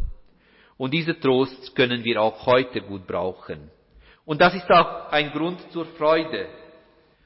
Und 0.77 0.93
diesen 0.93 1.19
Trost 1.21 1.75
können 1.75 2.03
wir 2.03 2.21
auch 2.21 2.45
heute 2.45 2.81
gut 2.81 3.07
brauchen. 3.07 3.71
Und 4.25 4.41
das 4.41 4.55
ist 4.55 4.69
auch 4.69 5.11
ein 5.11 5.31
Grund 5.31 5.61
zur 5.71 5.85
Freude. 5.85 6.47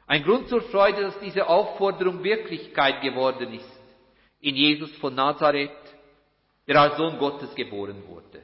Ein 0.05 0.23
Grund 0.23 0.47
zur 0.49 0.61
Freude, 0.61 1.01
dass 1.01 1.19
diese 1.19 1.47
Aufforderung 1.47 2.23
Wirklichkeit 2.23 3.01
geworden 3.01 3.53
ist. 3.53 3.79
In 4.41 4.55
Jesus 4.55 4.95
von 4.97 5.15
Nazareth, 5.15 5.71
der 6.69 6.79
als 6.79 6.97
Sohn 6.97 7.17
Gottes 7.17 7.53
geboren 7.55 8.03
wurde. 8.07 8.43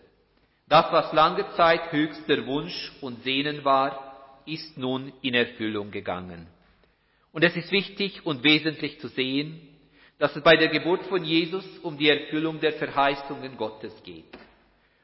Das, 0.67 0.91
was 0.91 1.13
lange 1.13 1.47
Zeit 1.51 1.91
höchster 1.91 2.47
Wunsch 2.47 2.91
und 2.99 3.21
Sehnen 3.23 3.63
war, 3.63 4.41
ist 4.47 4.79
nun 4.79 5.13
in 5.21 5.35
Erfüllung 5.35 5.91
gegangen. 5.91 6.47
Und 7.31 7.43
es 7.43 7.55
ist 7.55 7.71
wichtig 7.71 8.25
und 8.25 8.43
wesentlich 8.43 8.99
zu 8.99 9.09
sehen, 9.09 9.61
dass 10.17 10.35
es 10.35 10.41
bei 10.41 10.55
der 10.55 10.69
Geburt 10.69 11.03
von 11.03 11.23
Jesus 11.23 11.65
um 11.83 11.99
die 11.99 12.09
Erfüllung 12.09 12.59
der 12.59 12.73
Verheißungen 12.73 13.57
Gottes 13.57 13.93
geht. 14.03 14.25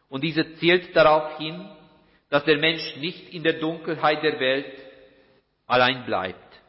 Und 0.10 0.24
diese 0.24 0.56
zielt 0.56 0.96
darauf 0.96 1.38
hin, 1.38 1.70
dass 2.32 2.44
der 2.46 2.58
Mensch 2.58 2.96
nicht 2.98 3.32
in 3.32 3.44
der 3.44 3.60
Dunkelheit 3.60 4.24
der 4.24 4.40
Welt 4.40 4.74
allein 5.68 6.06
bleibt, 6.06 6.60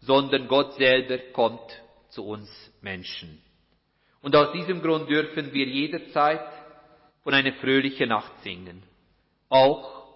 sondern 0.00 0.46
Gott 0.46 0.74
selber 0.74 1.18
kommt 1.32 1.82
zu 2.10 2.24
uns 2.24 2.48
Menschen. 2.82 3.42
Und 4.20 4.34
aus 4.34 4.52
diesem 4.52 4.82
Grund 4.82 5.08
dürfen 5.08 5.52
wir 5.52 5.66
jederzeit 5.66 6.46
von 7.22 7.34
einer 7.34 7.52
fröhlichen 7.54 8.08
Nacht 8.08 8.32
singen, 8.42 8.82
auch 9.48 10.06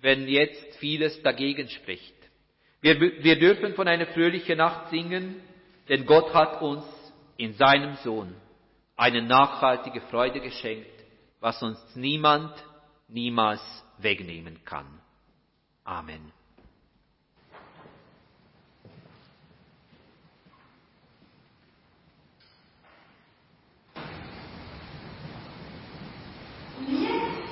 wenn 0.00 0.28
jetzt 0.28 0.76
vieles 0.76 1.20
dagegen 1.22 1.68
spricht. 1.68 2.14
Wir, 2.80 3.00
wir 3.00 3.38
dürfen 3.38 3.74
von 3.74 3.88
einer 3.88 4.06
fröhlichen 4.06 4.58
Nacht 4.58 4.90
singen, 4.90 5.42
denn 5.88 6.06
Gott 6.06 6.32
hat 6.32 6.62
uns 6.62 6.84
in 7.36 7.52
seinem 7.54 7.96
Sohn 7.96 8.34
eine 8.96 9.22
nachhaltige 9.22 10.00
Freude 10.02 10.40
geschenkt, 10.40 10.90
was 11.40 11.62
uns 11.62 11.78
niemand 11.96 12.52
niemals 13.08 13.60
wegnehmen 13.98 14.64
kann. 14.64 14.86
Amen. 15.84 16.32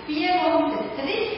Wir 0.09 0.33
413 0.33 0.97
herbei 0.97 1.38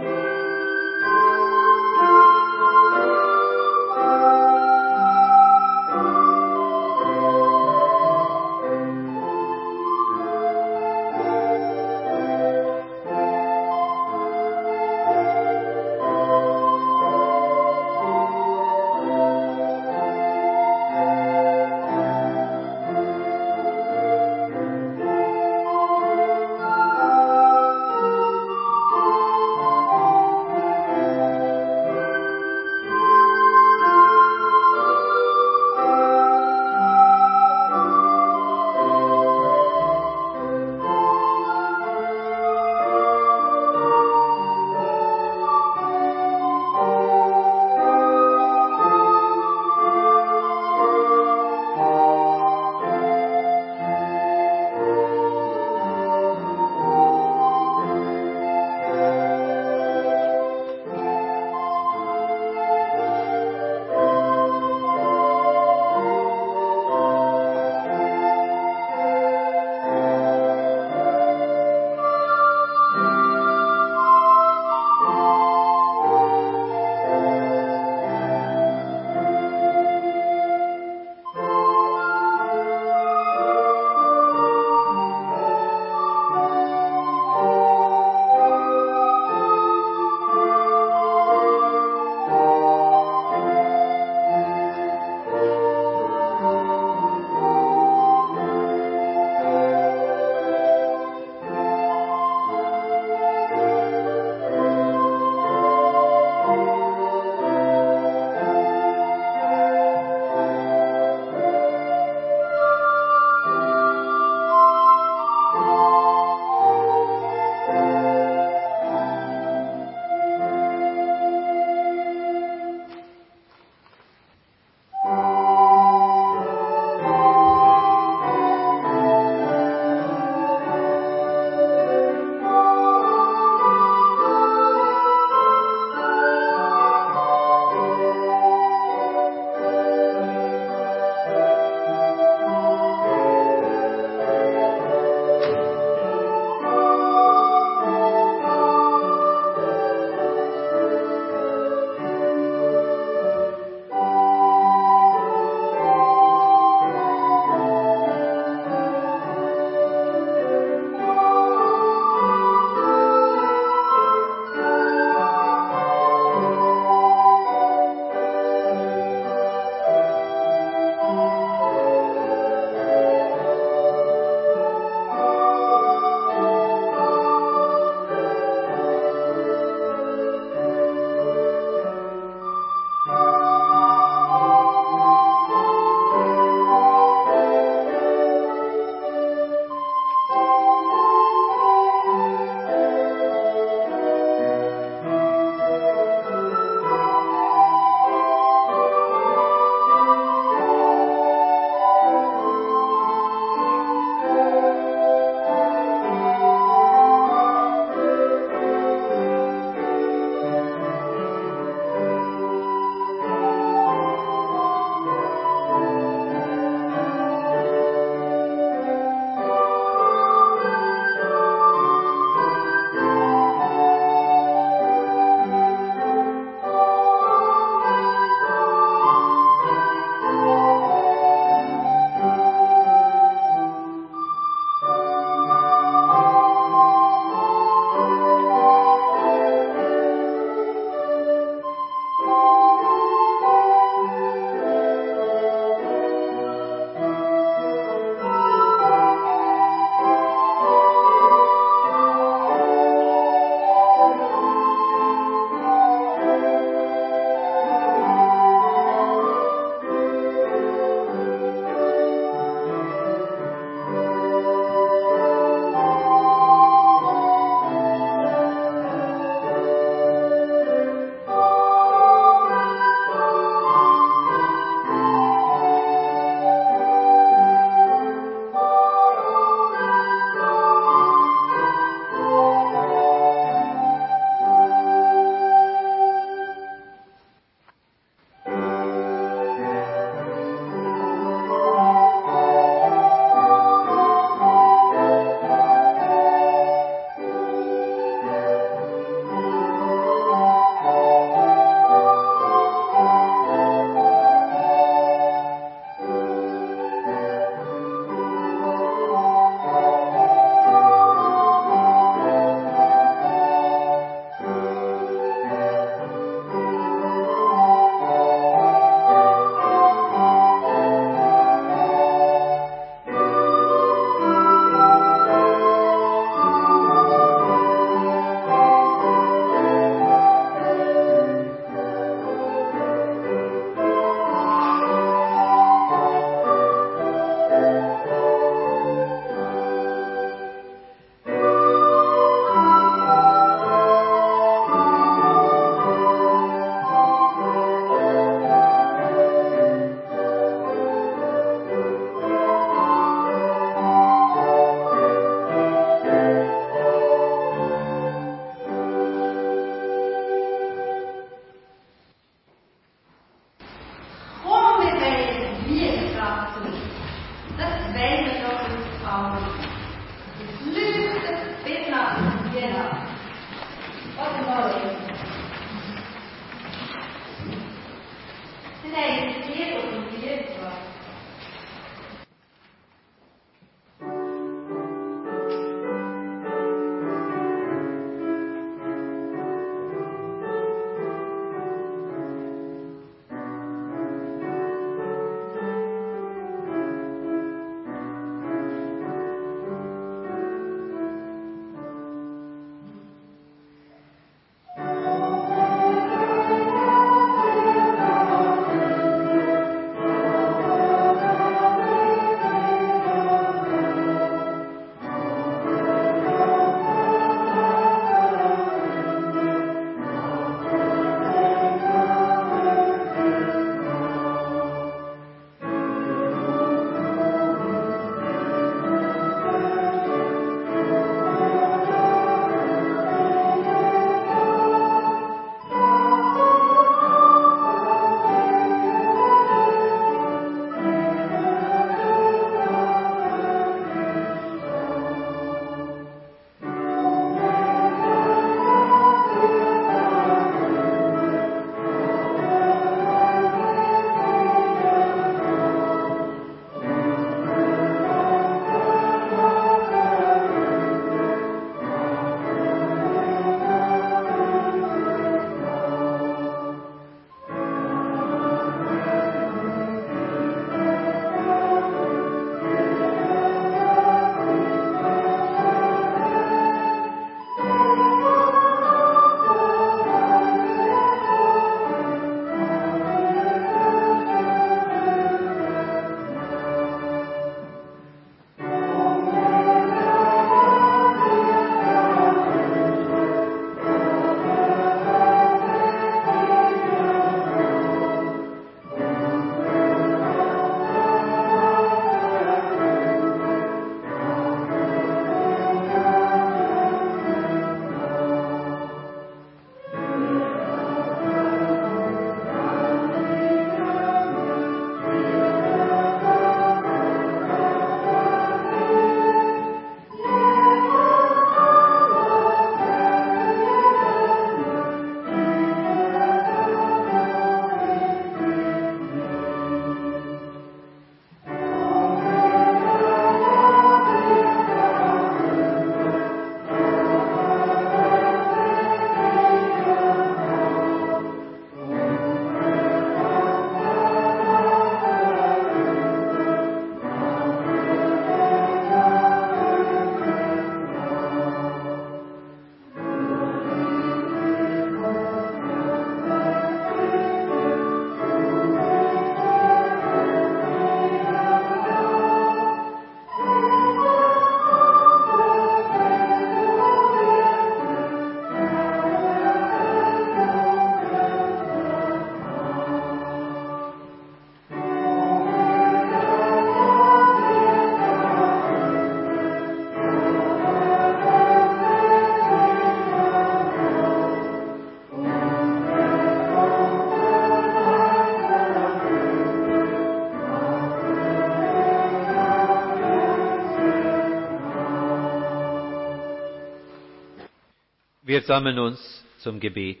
Wir 598.34 598.42
sammeln 598.42 598.80
uns 598.80 599.24
zum 599.38 599.60
Gebet. 599.60 600.00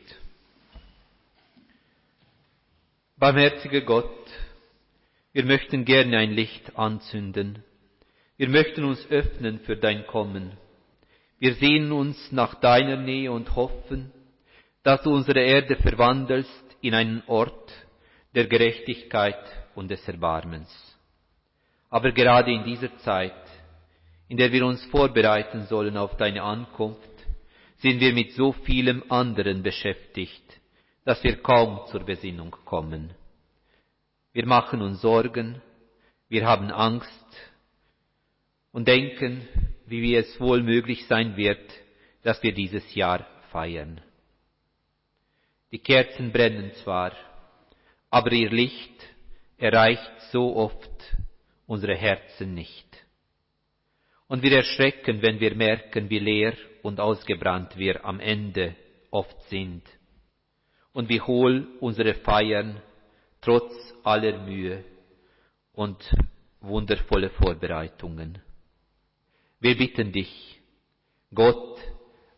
Barmherziger 3.16 3.82
Gott, 3.82 4.10
wir 5.32 5.44
möchten 5.44 5.84
gerne 5.84 6.18
ein 6.18 6.32
Licht 6.32 6.76
anzünden. 6.76 7.62
Wir 8.36 8.48
möchten 8.48 8.82
uns 8.82 9.08
öffnen 9.08 9.60
für 9.60 9.76
dein 9.76 10.04
Kommen. 10.08 10.50
Wir 11.38 11.54
sehnen 11.54 11.92
uns 11.92 12.32
nach 12.32 12.56
deiner 12.56 12.96
Nähe 12.96 13.30
und 13.30 13.54
hoffen, 13.54 14.10
dass 14.82 15.00
du 15.02 15.14
unsere 15.14 15.40
Erde 15.40 15.76
verwandelst 15.76 16.76
in 16.80 16.94
einen 16.94 17.22
Ort 17.28 17.72
der 18.34 18.48
Gerechtigkeit 18.48 19.46
und 19.76 19.92
des 19.92 20.08
Erbarmens. 20.08 20.72
Aber 21.88 22.10
gerade 22.10 22.50
in 22.50 22.64
dieser 22.64 22.98
Zeit, 22.98 23.46
in 24.26 24.38
der 24.38 24.50
wir 24.50 24.66
uns 24.66 24.84
vorbereiten 24.86 25.66
sollen 25.66 25.96
auf 25.96 26.16
deine 26.16 26.42
Ankunft, 26.42 27.13
sind 27.84 28.00
wir 28.00 28.14
mit 28.14 28.32
so 28.32 28.52
vielem 28.52 29.04
anderen 29.10 29.62
beschäftigt, 29.62 30.42
dass 31.04 31.22
wir 31.22 31.42
kaum 31.42 31.86
zur 31.88 32.02
Besinnung 32.02 32.56
kommen. 32.64 33.12
Wir 34.32 34.46
machen 34.46 34.80
uns 34.80 35.02
Sorgen, 35.02 35.60
wir 36.30 36.46
haben 36.46 36.70
Angst 36.70 37.28
und 38.72 38.88
denken, 38.88 39.46
wie 39.84 40.14
es 40.16 40.40
wohl 40.40 40.62
möglich 40.62 41.06
sein 41.08 41.36
wird, 41.36 41.60
dass 42.22 42.42
wir 42.42 42.54
dieses 42.54 42.94
Jahr 42.94 43.26
feiern. 43.52 44.00
Die 45.70 45.78
Kerzen 45.78 46.32
brennen 46.32 46.72
zwar, 46.82 47.12
aber 48.08 48.32
ihr 48.32 48.48
Licht 48.50 48.98
erreicht 49.58 50.22
so 50.32 50.56
oft 50.56 51.16
unsere 51.66 51.96
Herzen 51.96 52.54
nicht. 52.54 52.93
Und 54.34 54.42
wir 54.42 54.56
erschrecken, 54.56 55.22
wenn 55.22 55.38
wir 55.38 55.54
merken, 55.54 56.10
wie 56.10 56.18
leer 56.18 56.54
und 56.82 56.98
ausgebrannt 56.98 57.78
wir 57.78 58.04
am 58.04 58.18
Ende 58.18 58.74
oft 59.12 59.40
sind 59.42 59.84
und 60.92 61.08
wie 61.08 61.20
hohl 61.20 61.68
unsere 61.78 62.14
Feiern 62.14 62.82
trotz 63.40 63.72
aller 64.02 64.44
Mühe 64.44 64.82
und 65.72 65.98
wundervolle 66.60 67.30
Vorbereitungen. 67.30 68.40
Wir 69.60 69.76
bitten 69.76 70.10
dich, 70.10 70.60
Gott, 71.32 71.78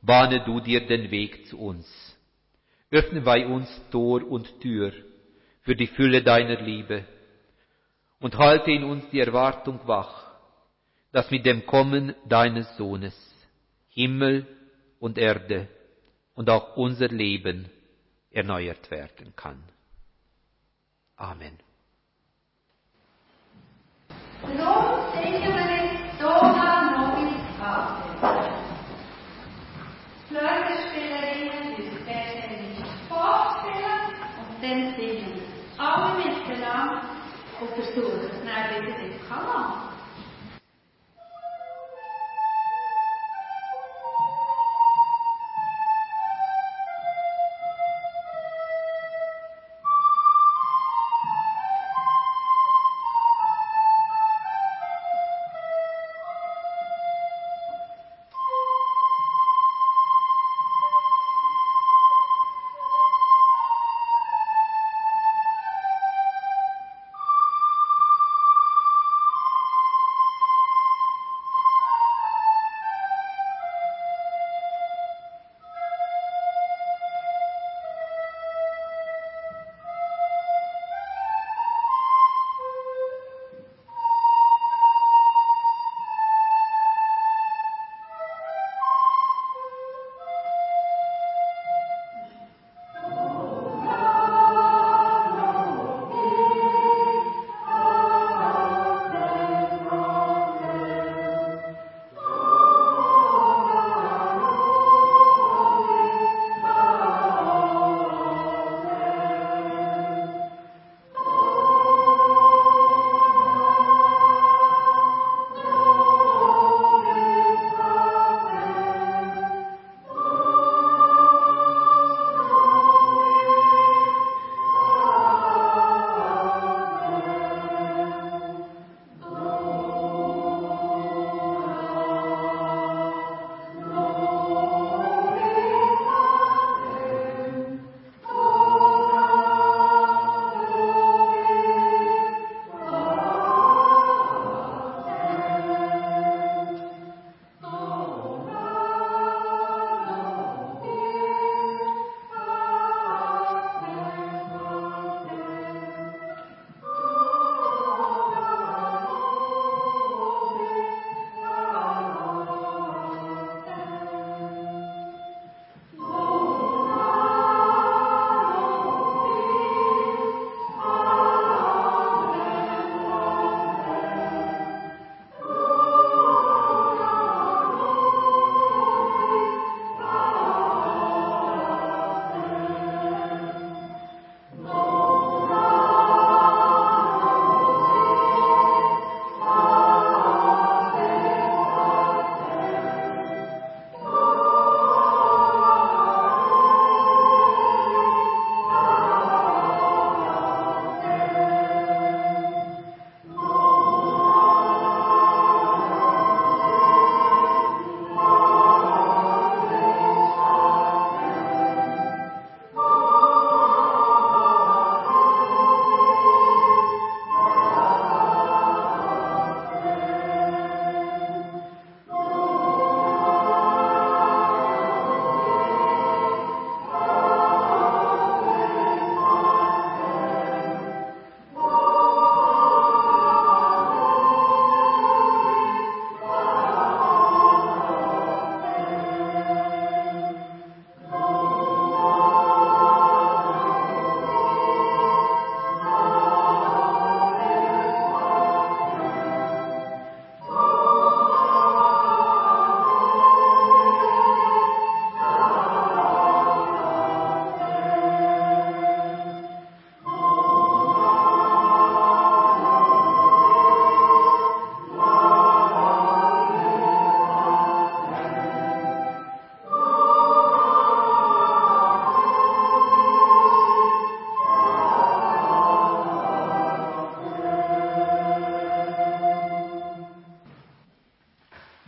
bahne 0.02 0.44
du 0.44 0.60
dir 0.60 0.86
den 0.86 1.10
Weg 1.10 1.46
zu 1.46 1.58
uns. 1.58 1.88
Öffne 2.90 3.22
bei 3.22 3.46
uns 3.46 3.70
Tor 3.90 4.22
und 4.22 4.60
Tür 4.60 4.92
für 5.62 5.74
die 5.74 5.86
Fülle 5.86 6.22
deiner 6.22 6.60
Liebe 6.60 7.06
und 8.20 8.36
halte 8.36 8.70
in 8.70 8.84
uns 8.84 9.08
die 9.08 9.20
Erwartung 9.20 9.80
wach, 9.86 10.25
dass 11.16 11.30
mit 11.30 11.46
dem 11.46 11.64
Kommen 11.64 12.14
deines 12.26 12.76
Sohnes 12.76 13.14
Himmel 13.88 14.46
und 15.00 15.16
Erde 15.16 15.66
und 16.34 16.50
auch 16.50 16.76
unser 16.76 17.08
Leben 17.08 17.70
erneuert 18.30 18.90
werden 18.90 19.32
kann. 19.34 19.62
Amen. 21.16 21.58
Darum 24.42 24.75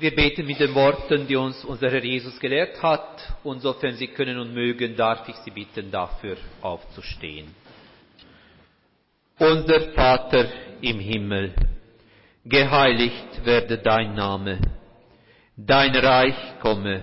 Wir 0.00 0.14
beten 0.14 0.46
mit 0.46 0.60
den 0.60 0.76
Worten, 0.76 1.26
die 1.26 1.34
uns 1.34 1.64
unser 1.64 1.90
Herr 1.90 2.04
Jesus 2.04 2.38
gelehrt 2.38 2.80
hat, 2.80 3.34
und 3.42 3.62
sofern 3.62 3.96
Sie 3.96 4.06
können 4.06 4.38
und 4.38 4.54
mögen, 4.54 4.94
darf 4.94 5.28
ich 5.28 5.34
Sie 5.38 5.50
bitten, 5.50 5.90
dafür 5.90 6.36
aufzustehen. 6.62 7.46
Unser 9.40 9.80
Vater 9.94 10.46
im 10.80 11.00
Himmel, 11.00 11.52
geheiligt 12.44 13.44
werde 13.44 13.78
dein 13.78 14.14
Name, 14.14 14.60
dein 15.56 15.96
Reich 15.96 16.60
komme, 16.60 17.02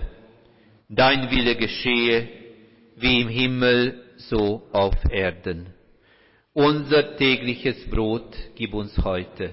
dein 0.88 1.30
Wille 1.30 1.54
geschehe, 1.54 2.28
wie 2.96 3.20
im 3.20 3.28
Himmel, 3.28 4.04
so 4.16 4.66
auf 4.72 4.94
Erden. 5.10 5.66
Unser 6.54 7.14
tägliches 7.18 7.90
Brot 7.90 8.34
gib 8.54 8.72
uns 8.72 8.96
heute 9.04 9.52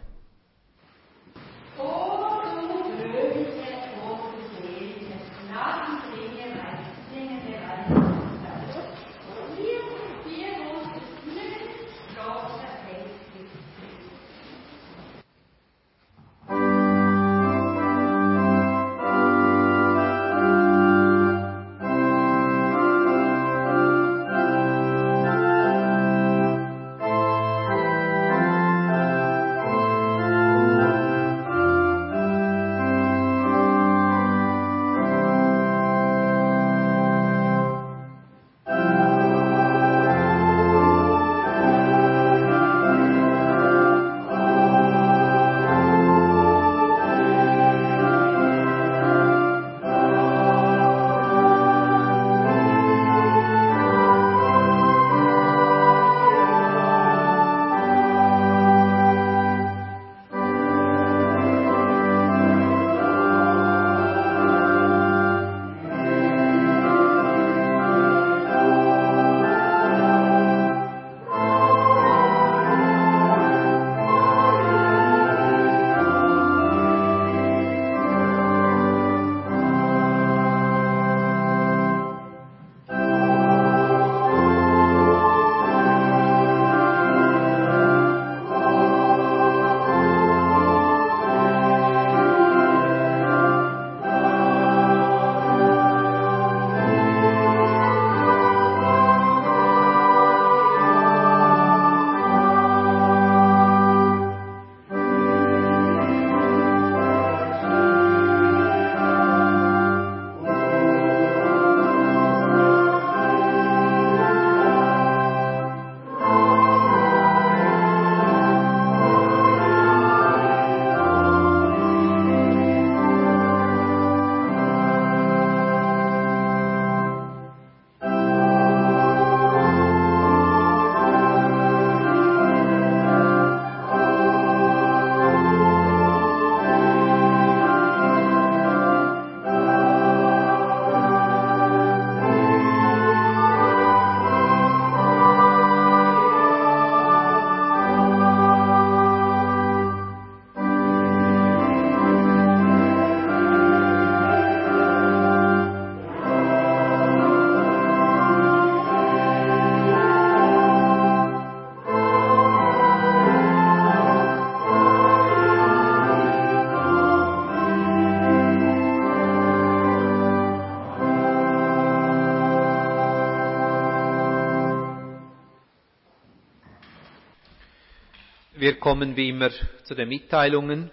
Wir 178.61 178.75
kommen 178.75 179.15
wie 179.17 179.29
immer 179.29 179.49
zu 179.85 179.95
den 179.95 180.07
Mitteilungen. 180.07 180.91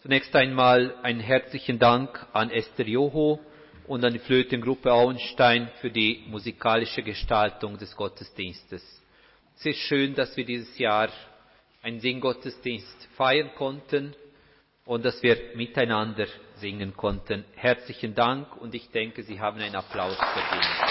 Zunächst 0.00 0.32
einmal 0.36 0.94
einen 1.02 1.18
herzlichen 1.18 1.80
Dank 1.80 2.24
an 2.32 2.50
Esther 2.52 2.86
Joho 2.86 3.40
und 3.88 4.04
an 4.04 4.12
die 4.12 4.20
Flötengruppe 4.20 4.92
Auenstein 4.92 5.68
für 5.80 5.90
die 5.90 6.22
musikalische 6.28 7.02
Gestaltung 7.02 7.76
des 7.78 7.96
Gottesdienstes. 7.96 8.84
Es 9.56 9.66
ist 9.66 9.78
schön, 9.80 10.14
dass 10.14 10.36
wir 10.36 10.44
dieses 10.44 10.78
Jahr 10.78 11.08
einen 11.82 11.98
Singgottesdienst 11.98 13.08
feiern 13.16 13.50
konnten 13.56 14.14
und 14.84 15.04
dass 15.04 15.20
wir 15.20 15.36
miteinander 15.56 16.28
singen 16.58 16.96
konnten. 16.96 17.44
Herzlichen 17.56 18.14
Dank 18.14 18.56
und 18.56 18.72
ich 18.72 18.88
denke, 18.90 19.24
Sie 19.24 19.40
haben 19.40 19.58
einen 19.58 19.74
Applaus 19.74 20.14
verdient. 20.16 20.89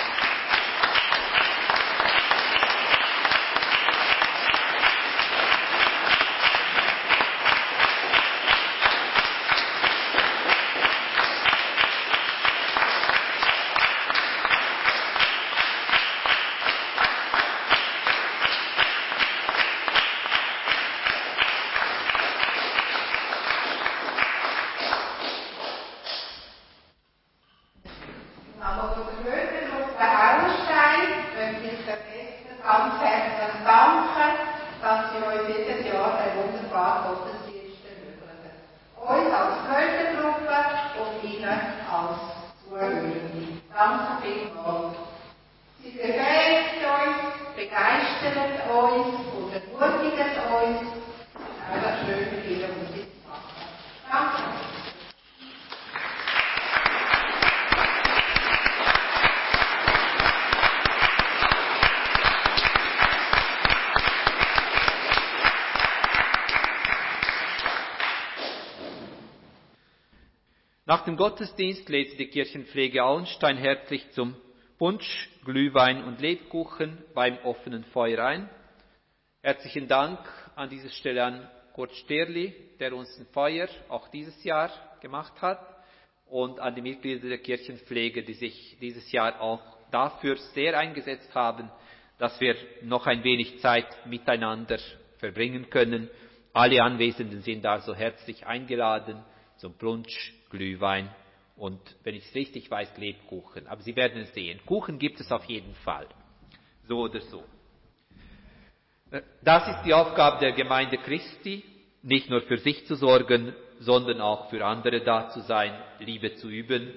Dem 71.09 71.17
Gottesdienst 71.17 71.89
lädt 71.89 72.19
die 72.19 72.27
Kirchenpflege 72.27 73.03
Auenstein 73.03 73.57
herzlich 73.57 74.07
zum 74.11 74.35
Punsch, 74.77 75.27
Glühwein 75.43 76.03
und 76.03 76.21
Lebkuchen 76.21 76.99
beim 77.15 77.35
offenen 77.39 77.83
Feuer 77.85 78.23
ein. 78.23 78.47
Herzlichen 79.41 79.87
Dank 79.87 80.19
an 80.55 80.69
dieser 80.69 80.89
Stelle 80.89 81.23
an 81.23 81.49
Kurt 81.73 81.95
Sterli, 81.95 82.53
der 82.79 82.93
uns 82.93 83.09
ein 83.17 83.25
Feuer 83.33 83.67
auch 83.87 84.09
dieses 84.09 84.43
Jahr 84.43 84.69
gemacht 85.01 85.33
hat 85.41 85.59
und 86.27 86.59
an 86.59 86.75
die 86.75 86.83
Mitglieder 86.83 87.27
der 87.27 87.39
Kirchenpflege, 87.39 88.21
die 88.21 88.35
sich 88.35 88.77
dieses 88.79 89.11
Jahr 89.11 89.41
auch 89.41 89.63
dafür 89.89 90.35
sehr 90.53 90.77
eingesetzt 90.77 91.33
haben, 91.33 91.71
dass 92.19 92.39
wir 92.39 92.55
noch 92.83 93.07
ein 93.07 93.23
wenig 93.23 93.57
Zeit 93.61 93.87
miteinander 94.05 94.77
verbringen 95.17 95.71
können. 95.71 96.07
Alle 96.53 96.83
Anwesenden 96.83 97.41
sind 97.41 97.65
also 97.65 97.95
herzlich 97.95 98.45
eingeladen 98.45 99.23
zum 99.57 99.73
Brunch, 99.73 100.35
Glühwein 100.49 101.13
und, 101.55 101.79
wenn 102.03 102.15
ich 102.15 102.25
es 102.25 102.35
richtig 102.35 102.71
weiß, 102.71 102.97
Lebkuchen. 102.97 103.67
Aber 103.67 103.81
Sie 103.81 103.95
werden 103.95 104.21
es 104.21 104.33
sehen. 104.33 104.59
Kuchen 104.65 104.97
gibt 104.97 105.19
es 105.19 105.31
auf 105.31 105.45
jeden 105.45 105.75
Fall. 105.75 106.07
So 106.87 106.99
oder 107.01 107.19
so. 107.21 107.43
Das 109.43 109.67
ist 109.67 109.83
die 109.83 109.93
Aufgabe 109.93 110.39
der 110.39 110.53
Gemeinde 110.53 110.97
Christi, 110.97 111.63
nicht 112.01 112.29
nur 112.29 112.41
für 112.41 112.57
sich 112.57 112.85
zu 112.85 112.95
sorgen, 112.95 113.53
sondern 113.79 114.21
auch 114.21 114.49
für 114.49 114.65
andere 114.65 115.01
da 115.01 115.29
zu 115.29 115.41
sein, 115.41 115.73
Liebe 115.99 116.35
zu 116.35 116.49
üben, 116.49 116.93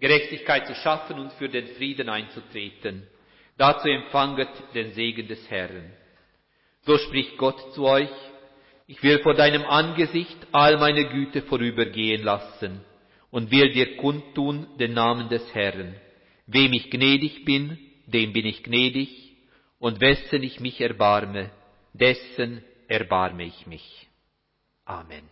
Gerechtigkeit 0.00 0.66
zu 0.66 0.74
schaffen 0.76 1.18
und 1.18 1.32
für 1.34 1.48
den 1.48 1.66
Frieden 1.76 2.08
einzutreten. 2.08 3.06
Dazu 3.56 3.88
empfanget 3.88 4.48
den 4.74 4.92
Segen 4.92 5.26
des 5.26 5.50
Herrn. 5.50 5.92
So 6.82 6.96
spricht 6.98 7.36
Gott 7.36 7.74
zu 7.74 7.84
euch, 7.84 8.10
ich 8.88 9.02
will 9.02 9.18
vor 9.20 9.34
deinem 9.34 9.64
Angesicht 9.64 10.46
all 10.50 10.78
meine 10.78 11.04
Güte 11.10 11.42
vorübergehen 11.42 12.24
lassen 12.24 12.80
und 13.30 13.50
will 13.50 13.70
dir 13.70 13.98
kundtun 13.98 14.66
den 14.78 14.94
Namen 14.94 15.28
des 15.28 15.54
Herrn. 15.54 15.94
Wem 16.46 16.72
ich 16.72 16.90
gnädig 16.90 17.44
bin, 17.44 17.78
dem 18.06 18.32
bin 18.32 18.46
ich 18.46 18.62
gnädig, 18.62 19.36
und 19.78 20.00
wessen 20.00 20.42
ich 20.42 20.58
mich 20.58 20.80
erbarme, 20.80 21.50
dessen 21.92 22.64
erbarme 22.88 23.44
ich 23.44 23.66
mich. 23.66 24.08
Amen. 24.86 25.28